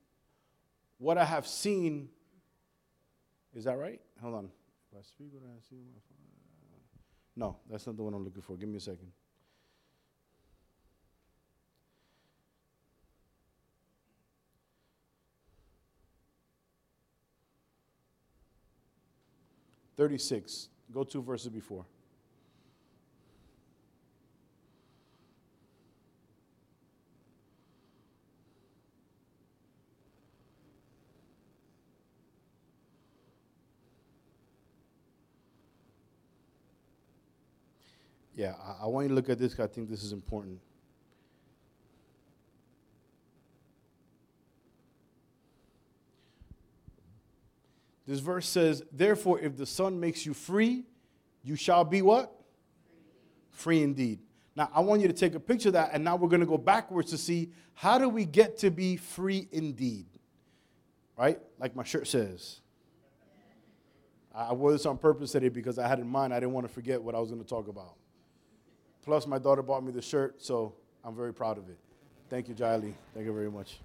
[0.99, 2.07] what I have seen,
[3.53, 3.99] is that right?
[4.21, 4.49] Hold on.
[4.89, 6.77] If I speak what I have seen, uh,
[7.35, 8.55] no, that's not the one I'm looking for.
[8.55, 9.11] Give me a second.
[19.97, 20.69] Thirty-six.
[20.93, 21.85] Go two verses before.
[38.35, 39.59] Yeah, I, I want you to look at this.
[39.59, 40.59] I think this is important.
[48.07, 50.85] This verse says, Therefore, if the Son makes you free,
[51.43, 52.33] you shall be what?
[53.51, 54.19] Free indeed.
[54.55, 56.45] Now, I want you to take a picture of that, and now we're going to
[56.45, 60.07] go backwards to see how do we get to be free indeed?
[61.17, 61.39] Right?
[61.59, 62.59] Like my shirt says.
[64.33, 66.73] I wore this on purpose today because I had in mind I didn't want to
[66.73, 67.95] forget what I was going to talk about.
[69.03, 70.73] Plus, my daughter bought me the shirt, so
[71.03, 71.77] I'm very proud of it.
[72.29, 72.93] Thank you, Jiley.
[73.13, 73.79] Thank you very much.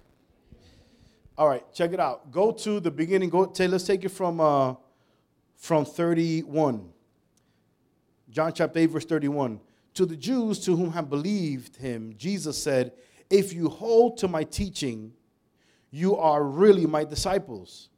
[1.37, 2.31] All right, check it out.
[2.31, 3.29] Go to the beginning.
[3.29, 3.51] Go.
[3.53, 4.75] Say, let's take it from uh,
[5.55, 6.89] from 31.
[8.29, 9.59] John chapter 8, verse 31.
[9.93, 12.93] To the Jews to whom have believed him, Jesus said,
[13.29, 15.13] If you hold to my teaching,
[15.91, 17.89] you are really my disciples.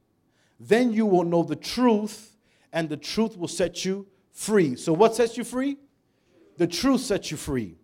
[0.59, 2.37] Then you will know the truth,
[2.71, 4.75] and the truth will set you free.
[4.75, 5.77] So, what sets you free?
[6.59, 7.75] the truth sets you free.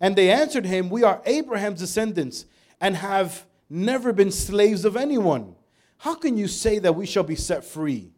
[0.00, 2.46] And they answered him, We are Abraham's descendants
[2.80, 3.44] and have
[3.74, 5.56] never been slaves of anyone.
[5.98, 8.12] How can you say that we shall be set free?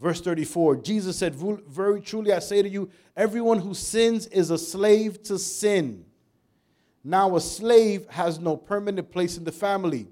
[0.00, 4.58] Verse 34 Jesus said, Very truly I say to you, everyone who sins is a
[4.58, 6.04] slave to sin.
[7.04, 10.08] Now, a slave has no permanent place in the family,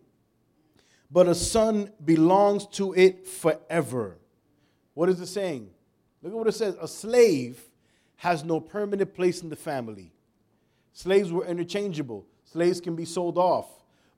[1.10, 4.18] but a son belongs to it forever.
[4.94, 5.68] What is it saying?
[6.22, 6.76] Look at what it says.
[6.80, 7.60] A slave
[8.16, 10.12] has no permanent place in the family.
[10.92, 13.75] Slaves were interchangeable, slaves can be sold off.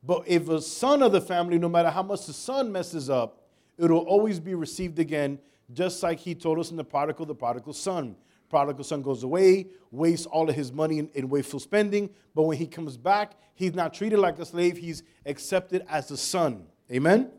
[0.08, 3.42] But if a son of the family, no matter how much the son messes up,
[3.76, 5.38] it'll always be received again,
[5.74, 8.16] just like he told us in the prodigal, the prodigal son.
[8.48, 12.56] Prodigal son goes away, wastes all of his money in, in wasteful spending, but when
[12.56, 16.64] he comes back, he's not treated like a slave, he's accepted as a son.
[16.90, 17.30] Amen?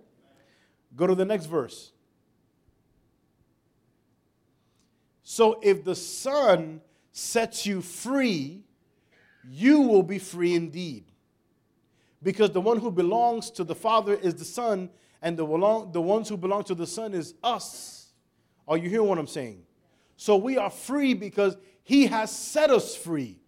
[0.95, 1.91] Go to the next verse.
[5.24, 8.61] So if the Son sets you free,
[9.43, 11.09] you will be free indeed.
[12.22, 14.89] Because the one who belongs to the Father is the Son,
[15.22, 18.11] and the, belong, the ones who belong to the Son is us.
[18.67, 19.63] Are you hearing what I'm saying?
[20.17, 23.39] So we are free because He has set us free.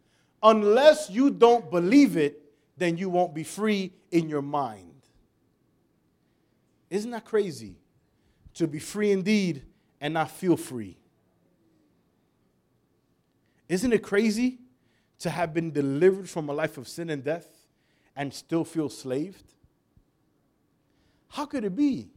[0.41, 2.41] Unless you don't believe it,
[2.77, 4.87] then you won't be free in your mind.
[6.89, 7.75] Isn't that crazy?
[8.55, 9.63] to be free indeed
[9.99, 10.97] and not feel free.
[13.69, 14.59] Isn't it crazy
[15.19, 17.47] to have been delivered from a life of sin and death
[18.15, 19.53] and still feel slaved?
[21.29, 22.09] How could it be?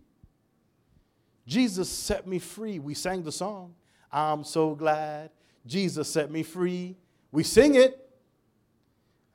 [1.47, 2.79] Jesus set me free.
[2.79, 3.75] We sang the song,
[4.11, 5.31] I'm so glad
[5.67, 6.97] Jesus set me free.
[7.33, 8.01] We sing it.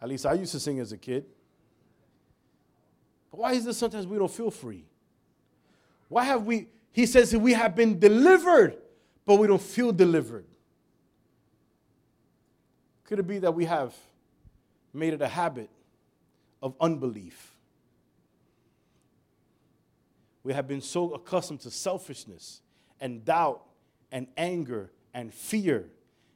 [0.02, 1.26] At least I used to sing as a kid.
[3.32, 4.86] But why is it sometimes we don't feel free?
[6.08, 8.78] Why have we, he says we have been delivered,
[9.26, 10.46] but we don't feel delivered.
[13.04, 13.94] Could it be that we have
[14.94, 15.70] made it a habit
[16.62, 17.56] of unbelief?
[20.44, 22.62] We have been so accustomed to selfishness
[23.00, 23.64] and doubt
[24.12, 25.90] and anger and fear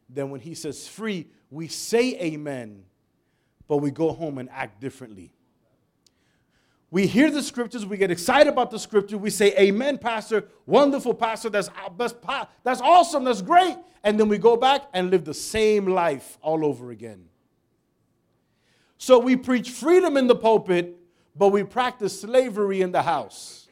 [0.10, 2.84] that when he says free, we say amen,
[3.68, 5.34] but we go home and act differently.
[6.92, 11.16] We hear the scriptures, we get excited about the scripture, we say, Amen, Pastor, wonderful,
[11.16, 11.68] Pastor, that's,
[11.98, 12.14] that's,
[12.64, 13.76] that's awesome, that's great.
[14.04, 17.30] And then we go back and live the same life all over again.
[18.98, 20.98] So we preach freedom in the pulpit,
[21.36, 23.68] but we practice slavery in the house.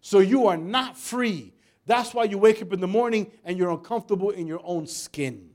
[0.00, 1.54] So you are not free.
[1.86, 5.50] That's why you wake up in the morning and you're uncomfortable in your own skin.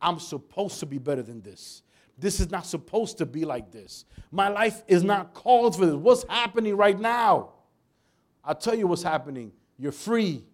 [0.00, 1.82] I'm supposed to be better than this.
[2.18, 4.04] This is not supposed to be like this.
[4.30, 5.94] My life is not called for this.
[5.94, 7.52] What's happening right now?
[8.44, 9.52] I'll tell you what's happening.
[9.78, 10.44] You're free,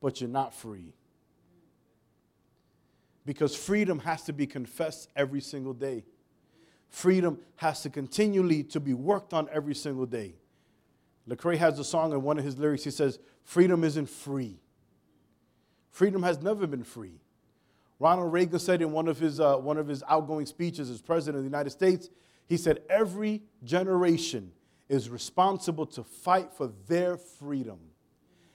[0.00, 0.94] but you're not free.
[3.26, 6.04] Because freedom has to be confessed every single day.
[6.88, 10.34] Freedom has to continually to be worked on every single day.
[11.28, 12.84] Lecrae has a song in one of his lyrics.
[12.84, 14.60] He says, "Freedom isn't free.
[15.90, 17.20] Freedom has never been free.
[17.98, 21.38] Ronald Reagan said in one of his, uh, one of his outgoing speeches as president
[21.38, 22.10] of the United States,
[22.46, 24.52] he said, Every generation
[24.88, 27.78] is responsible to fight for their freedom.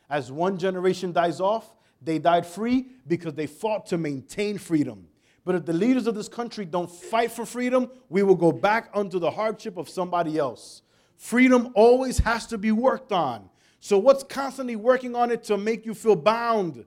[0.09, 5.07] As one generation dies off, they died free because they fought to maintain freedom.
[5.43, 8.89] But if the leaders of this country don't fight for freedom, we will go back
[8.93, 10.83] under the hardship of somebody else.
[11.17, 13.49] Freedom always has to be worked on.
[13.79, 16.85] So, what's constantly working on it to make you feel bound?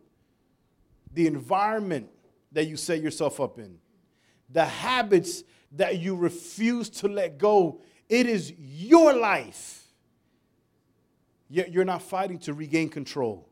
[1.12, 2.08] The environment,
[2.52, 3.78] that you set yourself up in,
[4.48, 5.42] the habits
[5.72, 7.80] that you refuse to let go.
[8.08, 9.88] It is your life.
[11.48, 13.48] Yet you're not fighting to regain control.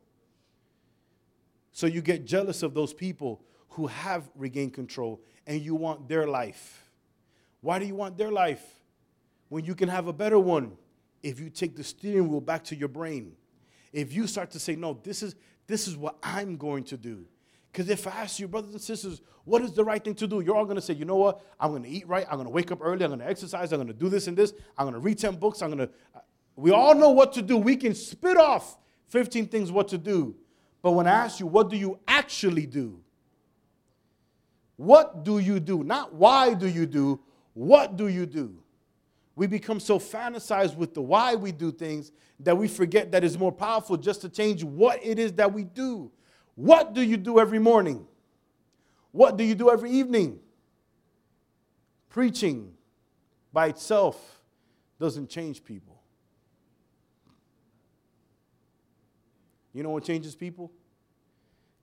[1.72, 3.42] So you get jealous of those people
[3.72, 6.90] who have regained control and you want their life.
[7.60, 8.62] Why do you want their life
[9.48, 10.76] when you can have a better one?
[11.22, 13.32] If you take the steering wheel back to your brain,
[13.92, 17.24] if you start to say, No, this is, this is what I'm going to do.
[17.72, 20.40] Because if I ask you, brothers and sisters, what is the right thing to do?
[20.40, 21.40] You're all going to say, you know what?
[21.58, 22.26] I'm going to eat right.
[22.28, 23.02] I'm going to wake up early.
[23.02, 23.72] I'm going to exercise.
[23.72, 24.52] I'm going to do this and this.
[24.76, 25.62] I'm going to read 10 books.
[25.62, 25.94] I'm going to.
[26.14, 26.20] Uh,
[26.54, 27.56] we all know what to do.
[27.56, 28.76] We can spit off
[29.08, 30.34] 15 things what to do.
[30.82, 33.00] But when I ask you, what do you actually do?
[34.82, 35.84] What do you do?
[35.84, 37.20] Not why do you do,
[37.54, 38.52] what do you do?
[39.36, 42.10] We become so fantasized with the why we do things
[42.40, 45.62] that we forget that it's more powerful just to change what it is that we
[45.62, 46.10] do.
[46.56, 48.04] What do you do every morning?
[49.12, 50.40] What do you do every evening?
[52.08, 52.74] Preaching
[53.52, 54.42] by itself
[54.98, 56.02] doesn't change people.
[59.72, 60.72] You know what changes people?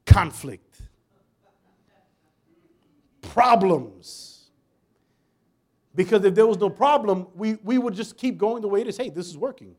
[0.05, 0.81] Conflict,
[3.21, 4.49] problems.
[5.95, 8.87] Because if there was no problem, we, we would just keep going the way it
[8.87, 8.97] is.
[8.97, 9.75] Hey, this is working.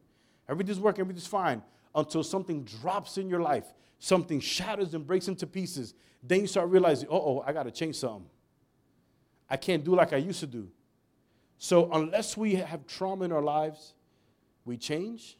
[0.48, 1.62] Everything's working, everything's fine.
[1.94, 6.68] Until something drops in your life something shatters and breaks into pieces, then you start
[6.68, 8.28] realizing, oh, I got to change something.
[9.48, 10.68] I can't do like I used to do.
[11.58, 13.92] So, unless we have trauma in our lives,
[14.64, 15.36] we change.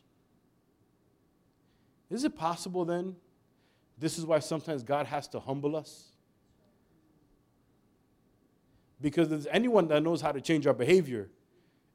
[2.11, 3.17] Is it possible then?
[3.99, 6.10] This is why sometimes God has to humble us.
[9.01, 11.31] Because anyone that knows how to change our behavior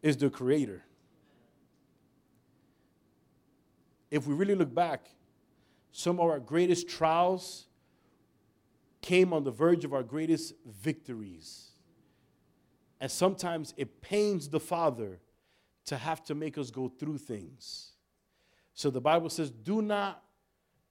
[0.01, 0.83] is the creator.
[4.09, 5.07] If we really look back,
[5.91, 7.67] some of our greatest trials
[9.01, 11.69] came on the verge of our greatest victories.
[12.99, 15.19] And sometimes it pains the Father
[15.85, 17.91] to have to make us go through things.
[18.73, 20.23] So the Bible says, do not,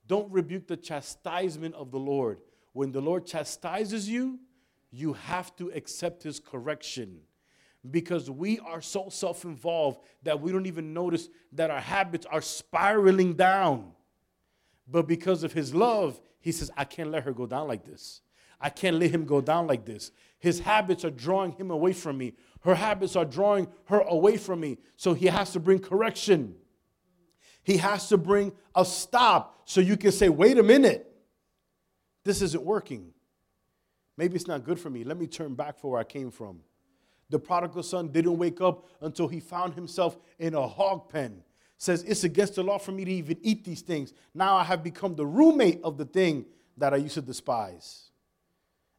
[0.06, 2.40] don't rebuke the chastisement of the Lord.
[2.72, 4.38] When the Lord chastises you,
[4.94, 7.18] you have to accept his correction
[7.90, 12.40] because we are so self involved that we don't even notice that our habits are
[12.40, 13.90] spiraling down.
[14.86, 18.20] But because of his love, he says, I can't let her go down like this.
[18.60, 20.12] I can't let him go down like this.
[20.38, 22.34] His habits are drawing him away from me.
[22.60, 24.78] Her habits are drawing her away from me.
[24.96, 26.54] So he has to bring correction.
[27.64, 31.10] He has to bring a stop so you can say, wait a minute,
[32.24, 33.12] this isn't working.
[34.16, 35.04] Maybe it's not good for me.
[35.04, 36.60] Let me turn back for where I came from.
[37.30, 41.42] The prodigal son didn't wake up until he found himself in a hog pen.
[41.78, 44.12] Says, It's against the law for me to even eat these things.
[44.34, 46.44] Now I have become the roommate of the thing
[46.76, 48.10] that I used to despise.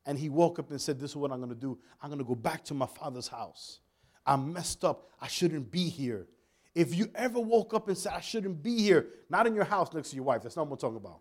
[0.05, 1.77] And he woke up and said, This is what I'm going to do.
[2.01, 3.79] I'm going to go back to my father's house.
[4.25, 5.09] I'm messed up.
[5.21, 6.27] I shouldn't be here.
[6.73, 9.93] If you ever woke up and said, I shouldn't be here, not in your house
[9.93, 11.19] next to your wife, that's not what I'm talking about.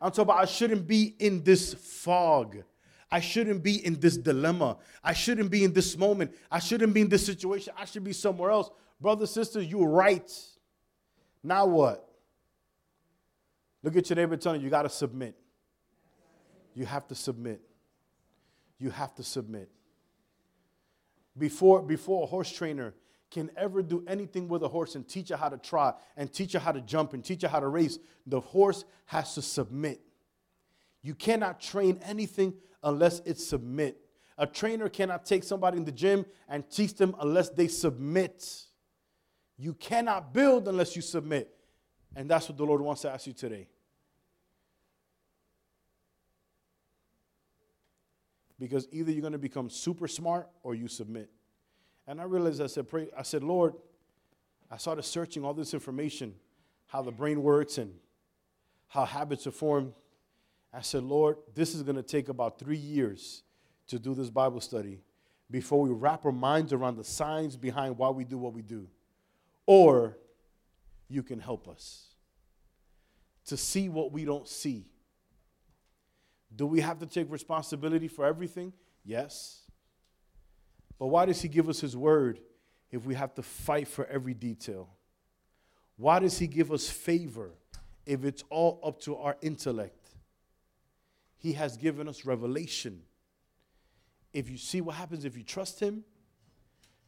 [0.00, 2.62] I'm talking about I shouldn't be in this fog.
[3.10, 4.78] I shouldn't be in this dilemma.
[5.02, 6.34] I shouldn't be in this moment.
[6.50, 7.74] I shouldn't be in this situation.
[7.76, 8.70] I should be somewhere else.
[9.00, 10.30] Brothers, sisters, you're right.
[11.42, 12.08] Now what?
[13.82, 15.34] Look at your neighbor telling you, you got to submit.
[16.74, 17.60] You have to submit.
[18.78, 19.70] You have to submit.
[21.36, 22.94] Before, before a horse trainer
[23.30, 26.52] can ever do anything with a horse and teach her how to trot and teach
[26.52, 30.00] her how to jump and teach her how to race, the horse has to submit.
[31.02, 33.98] You cannot train anything unless it submit.
[34.36, 38.66] A trainer cannot take somebody in the gym and teach them unless they submit.
[39.56, 41.54] You cannot build unless you submit.
[42.16, 43.68] And that's what the Lord wants to ask you today.
[48.58, 51.30] Because either you're going to become super smart or you submit.
[52.10, 53.74] And I realized I said, pray, I said, Lord,
[54.68, 56.34] I started searching all this information,
[56.88, 57.94] how the brain works and
[58.88, 59.92] how habits are formed.
[60.74, 63.44] I said, Lord, this is going to take about three years
[63.86, 64.98] to do this Bible study
[65.52, 68.88] before we wrap our minds around the signs behind why we do what we do.
[69.64, 70.18] Or
[71.08, 72.08] you can help us
[73.46, 74.84] to see what we don't see.
[76.56, 78.72] Do we have to take responsibility for everything?
[79.04, 79.59] Yes.
[81.00, 82.38] But why does He give us His word
[82.92, 84.90] if we have to fight for every detail?
[85.96, 87.52] Why does He give us favor
[88.04, 90.10] if it's all up to our intellect?
[91.38, 93.00] He has given us revelation.
[94.34, 96.04] If you see what happens if you trust Him,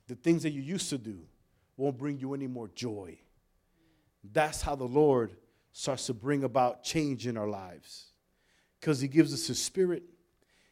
[0.08, 1.18] the things that you used to do
[1.76, 3.18] won't bring you any more joy.
[4.32, 5.36] That's how the Lord
[5.74, 8.06] starts to bring about change in our lives.
[8.80, 10.02] Because He gives us His Spirit.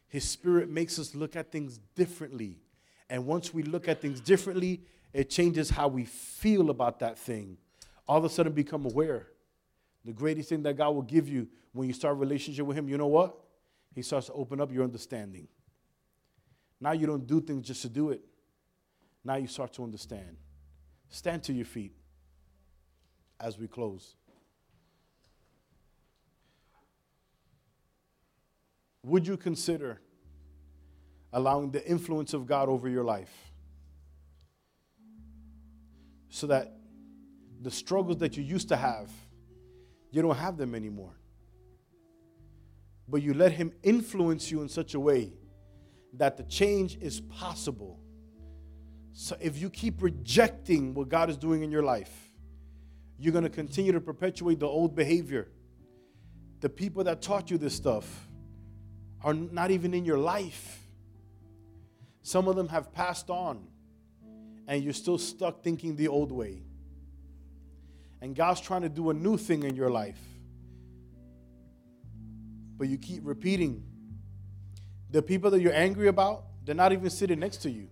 [0.07, 2.57] His Spirit makes us look at things differently.
[3.11, 4.81] And once we look at things differently,
[5.13, 7.57] it changes how we feel about that thing.
[8.07, 9.27] All of a sudden, become aware.
[10.05, 12.87] The greatest thing that God will give you when you start a relationship with Him,
[12.87, 13.37] you know what?
[13.93, 15.49] He starts to open up your understanding.
[16.79, 18.21] Now you don't do things just to do it.
[19.25, 20.37] Now you start to understand.
[21.09, 21.93] Stand to your feet
[23.41, 24.15] as we close.
[29.03, 29.99] Would you consider
[31.33, 33.33] allowing the influence of God over your life
[36.29, 36.73] so that
[37.61, 39.09] the struggles that you used to have,
[40.11, 41.15] you don't have them anymore?
[43.11, 45.33] but you let Him influence you in such a way
[46.13, 47.99] that the change is possible.
[49.13, 52.31] So if you keep rejecting what God is doing in your life,
[53.19, 55.49] you're going to continue to perpetuate the old behavior.
[56.61, 58.27] The people that taught you this stuff
[59.23, 60.80] are not even in your life.
[62.23, 63.67] Some of them have passed on,
[64.67, 66.63] and you're still stuck thinking the old way.
[68.21, 70.19] And God's trying to do a new thing in your life
[72.81, 73.83] but you keep repeating.
[75.11, 77.89] The people that you're angry about, they're not even sitting next to you.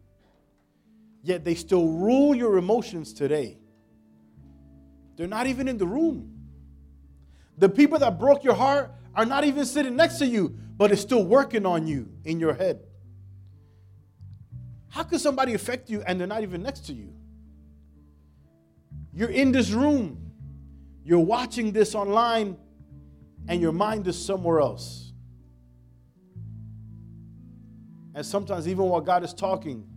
[1.22, 3.60] Yet they still rule your emotions today.
[5.16, 6.40] They're not even in the room.
[7.60, 11.04] The people that broke your heart are not even sitting next to you, but it's
[11.04, 12.80] still working on you in your head.
[14.90, 17.14] How could somebody affect you and they're not even next to you?
[19.14, 20.32] You're in this room,
[21.04, 22.58] you're watching this online
[23.48, 25.14] and your mind is somewhere else.
[28.14, 29.88] And sometimes, even while God is talking,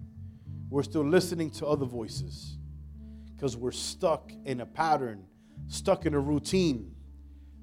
[0.70, 2.56] we're still listening to other voices
[3.34, 5.24] because we're stuck in a pattern,
[5.66, 6.94] stuck in a routine,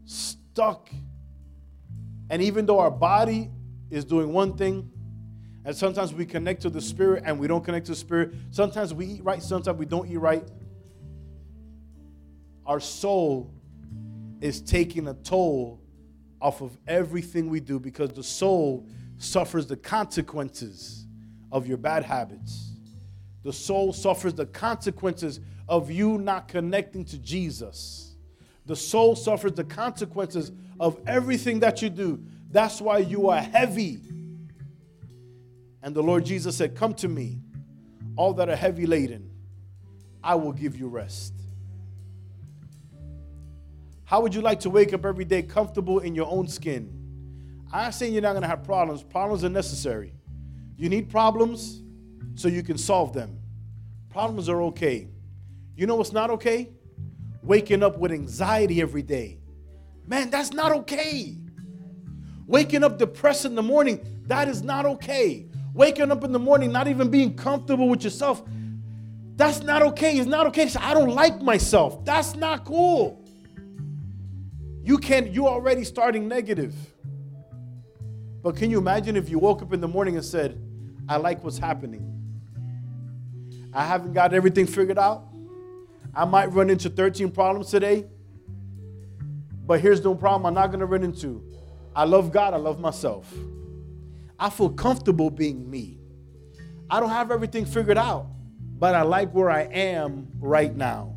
[0.05, 0.89] stuck.
[2.29, 3.49] And even though our body
[3.89, 4.91] is doing one thing,
[5.69, 8.91] and sometimes we connect to the spirit and we don't connect to the spirit, sometimes
[8.91, 10.43] we eat right, sometimes we don't eat right.
[12.65, 13.53] Our soul
[14.41, 15.79] is taking a toll
[16.41, 18.87] off of everything we do because the soul
[19.19, 21.05] suffers the consequences
[21.51, 22.71] of your bad habits.
[23.43, 28.15] The soul suffers the consequences of you not connecting to Jesus.
[28.65, 32.23] The soul suffers the consequences of everything that you do.
[32.49, 33.99] That's why you are heavy.
[35.81, 37.39] And the Lord Jesus said, Come to me,
[38.15, 39.29] all that are heavy laden,
[40.23, 41.33] I will give you rest.
[44.03, 46.99] How would you like to wake up every day comfortable in your own skin?
[47.71, 49.03] I'm saying you're not going to have problems.
[49.03, 50.13] Problems are necessary.
[50.77, 51.83] You need problems
[52.33, 53.39] so you can solve them.
[54.09, 55.09] Problems are okay.
[55.75, 56.71] You know what's not okay?
[57.43, 59.37] Waking up with anxiety every day.
[60.07, 61.37] Man, that's not okay.
[62.47, 65.48] Waking up depressed in the morning, that is not okay.
[65.79, 68.43] Waking up in the morning, not even being comfortable with yourself,
[69.37, 70.17] that's not okay.
[70.17, 70.69] It's not okay.
[70.77, 72.03] I don't like myself.
[72.03, 73.23] That's not cool.
[74.83, 76.75] You can't, you're already starting negative.
[78.43, 80.61] But can you imagine if you woke up in the morning and said,
[81.07, 82.03] I like what's happening?
[83.73, 85.29] I haven't got everything figured out.
[86.13, 88.05] I might run into 13 problems today.
[89.65, 91.41] But here's the problem I'm not going to run into.
[91.95, 93.33] I love God, I love myself.
[94.39, 95.99] I feel comfortable being me.
[96.89, 98.27] I don't have everything figured out,
[98.79, 101.15] but I like where I am right now.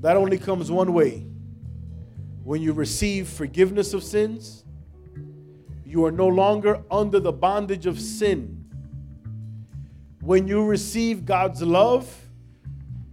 [0.00, 1.26] That only comes one way.
[2.42, 4.64] When you receive forgiveness of sins,
[5.84, 8.64] you are no longer under the bondage of sin.
[10.20, 12.14] When you receive God's love,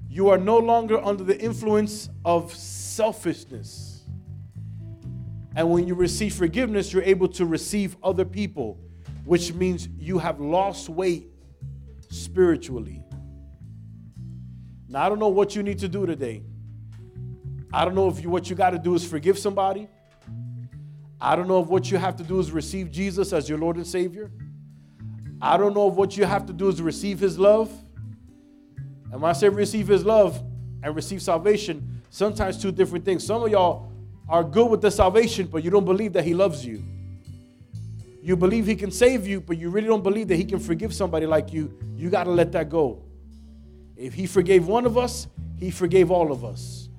[0.10, 3.85] you are no longer under the influence of selfishness.
[5.56, 8.77] And when you receive forgiveness, you're able to receive other people,
[9.23, 11.30] which means you have lost weight
[12.10, 13.02] spiritually.
[14.88, 16.44] Now, I don't know what you need to do today.
[17.73, 19.88] I don't know if you, what you got to do is forgive somebody.
[21.19, 23.77] I don't know if what you have to do is receive Jesus as your Lord
[23.77, 24.32] and Savior.
[25.41, 27.72] I don't know if what you have to do is receive His love.
[29.11, 30.41] And when I say receive His love
[30.84, 33.26] and receive salvation, sometimes two different things.
[33.26, 33.91] Some of y'all
[34.27, 36.84] are good with the salvation, but you don't believe that He loves you.
[38.22, 40.93] You believe He can save you, but you really don't believe that He can forgive
[40.93, 41.77] somebody like you.
[41.95, 43.03] You got to let that go.
[43.95, 45.27] If He forgave one of us,
[45.57, 46.89] He forgave all of us.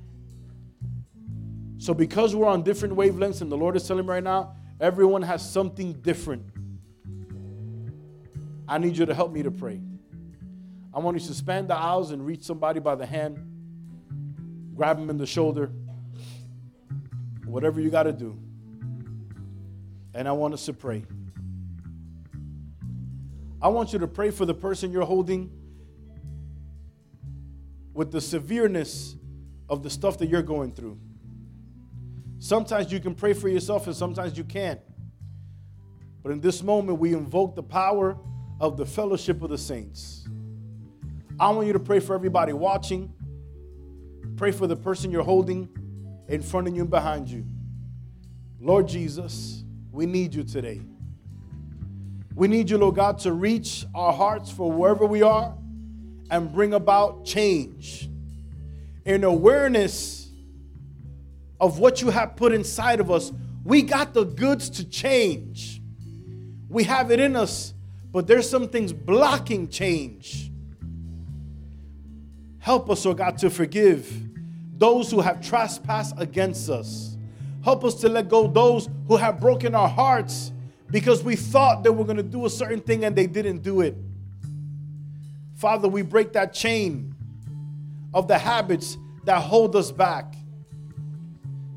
[1.78, 5.22] So, because we're on different wavelengths, and the Lord is telling me right now, everyone
[5.22, 6.44] has something different.
[8.68, 9.80] I need you to help me to pray.
[10.94, 13.38] I want you to span the aisles and reach somebody by the hand,
[14.74, 15.70] grab them in the shoulder
[17.56, 18.38] whatever you got to do.
[20.12, 21.06] And I want us to pray.
[23.62, 25.50] I want you to pray for the person you're holding
[27.94, 29.16] with the severeness
[29.70, 30.98] of the stuff that you're going through.
[32.40, 34.80] Sometimes you can pray for yourself and sometimes you can't.
[36.22, 38.18] But in this moment, we invoke the power
[38.60, 40.28] of the fellowship of the saints.
[41.40, 43.14] I want you to pray for everybody watching.
[44.36, 45.70] Pray for the person you're holding
[46.28, 47.44] in front of you and behind you.
[48.60, 50.80] Lord Jesus, we need you today.
[52.34, 55.56] We need you, Lord God, to reach our hearts for wherever we are
[56.30, 58.10] and bring about change.
[59.04, 60.30] In awareness
[61.60, 63.32] of what you have put inside of us,
[63.64, 65.80] we got the goods to change.
[66.68, 67.72] We have it in us,
[68.12, 70.50] but there's some things blocking change.
[72.58, 74.25] Help us, oh God, to forgive
[74.78, 77.16] those who have trespassed against us.
[77.64, 80.52] Help us to let go those who have broken our hearts
[80.90, 83.80] because we thought they were going to do a certain thing and they didn't do
[83.80, 83.96] it.
[85.56, 87.14] Father, we break that chain
[88.14, 90.34] of the habits that hold us back.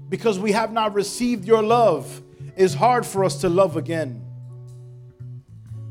[0.09, 2.21] Because we have not received your love,
[2.55, 4.25] it's hard for us to love again.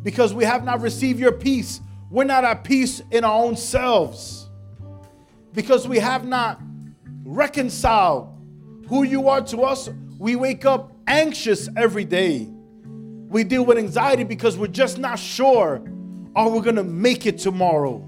[0.02, 1.80] Because we have not received your peace,
[2.10, 4.48] we're not at peace in our own selves.
[5.54, 6.60] Because we have not
[7.24, 8.38] reconcile
[8.88, 9.90] who you are to us.
[10.18, 12.48] We wake up anxious every day.
[13.28, 15.82] We deal with anxiety because we're just not sure
[16.34, 18.06] are we going to make it tomorrow.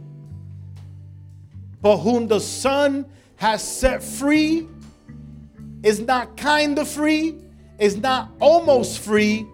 [1.83, 3.07] But whom the Son
[3.37, 4.69] has set free
[5.83, 7.37] is not kind of free,
[7.79, 9.47] is not almost free.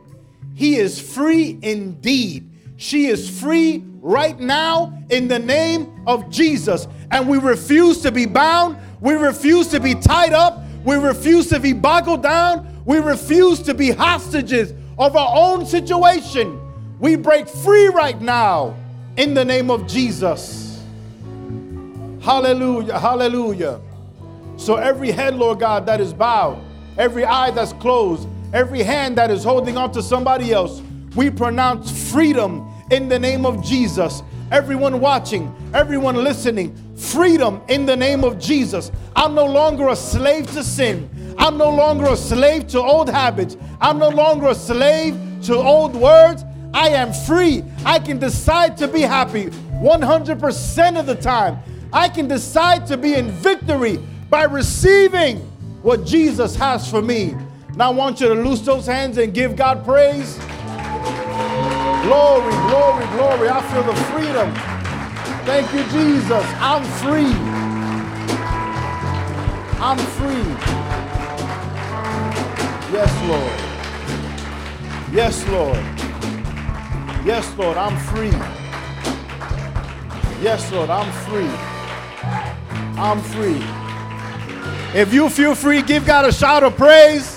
[0.54, 2.50] He is free indeed.
[2.76, 6.88] She is free right now in the name of Jesus.
[7.10, 8.76] And we refuse to be bound
[9.06, 10.58] we refuse to be tied up.
[10.84, 12.82] We refuse to be boggled down.
[12.84, 16.60] We refuse to be hostages of our own situation.
[16.98, 18.74] We break free right now
[19.16, 20.82] in the name of Jesus.
[22.20, 22.98] Hallelujah.
[22.98, 23.80] Hallelujah.
[24.56, 26.58] So every head, Lord God, that is bowed,
[26.98, 30.82] every eye that's closed, every hand that is holding on to somebody else,
[31.14, 34.24] we pronounce freedom in the name of Jesus.
[34.52, 38.92] Everyone watching, everyone listening, freedom in the name of Jesus.
[39.16, 41.10] I'm no longer a slave to sin.
[41.38, 43.56] I'm no longer a slave to old habits.
[43.80, 46.44] I'm no longer a slave to old words.
[46.72, 47.64] I am free.
[47.84, 51.58] I can decide to be happy 100% of the time.
[51.92, 53.98] I can decide to be in victory
[54.30, 55.38] by receiving
[55.82, 57.34] what Jesus has for me.
[57.74, 60.38] Now I want you to loose those hands and give God praise.
[62.06, 63.48] Glory, glory, glory.
[63.48, 64.54] I feel the freedom.
[65.44, 66.44] Thank you, Jesus.
[66.60, 67.34] I'm free.
[69.82, 70.46] I'm free.
[72.92, 73.58] Yes, Lord.
[75.12, 75.84] Yes, Lord.
[77.26, 78.30] Yes, Lord, I'm free.
[80.40, 81.50] Yes, Lord, I'm free.
[83.02, 83.60] I'm free.
[84.94, 87.36] If you feel free, give God a shout of praise.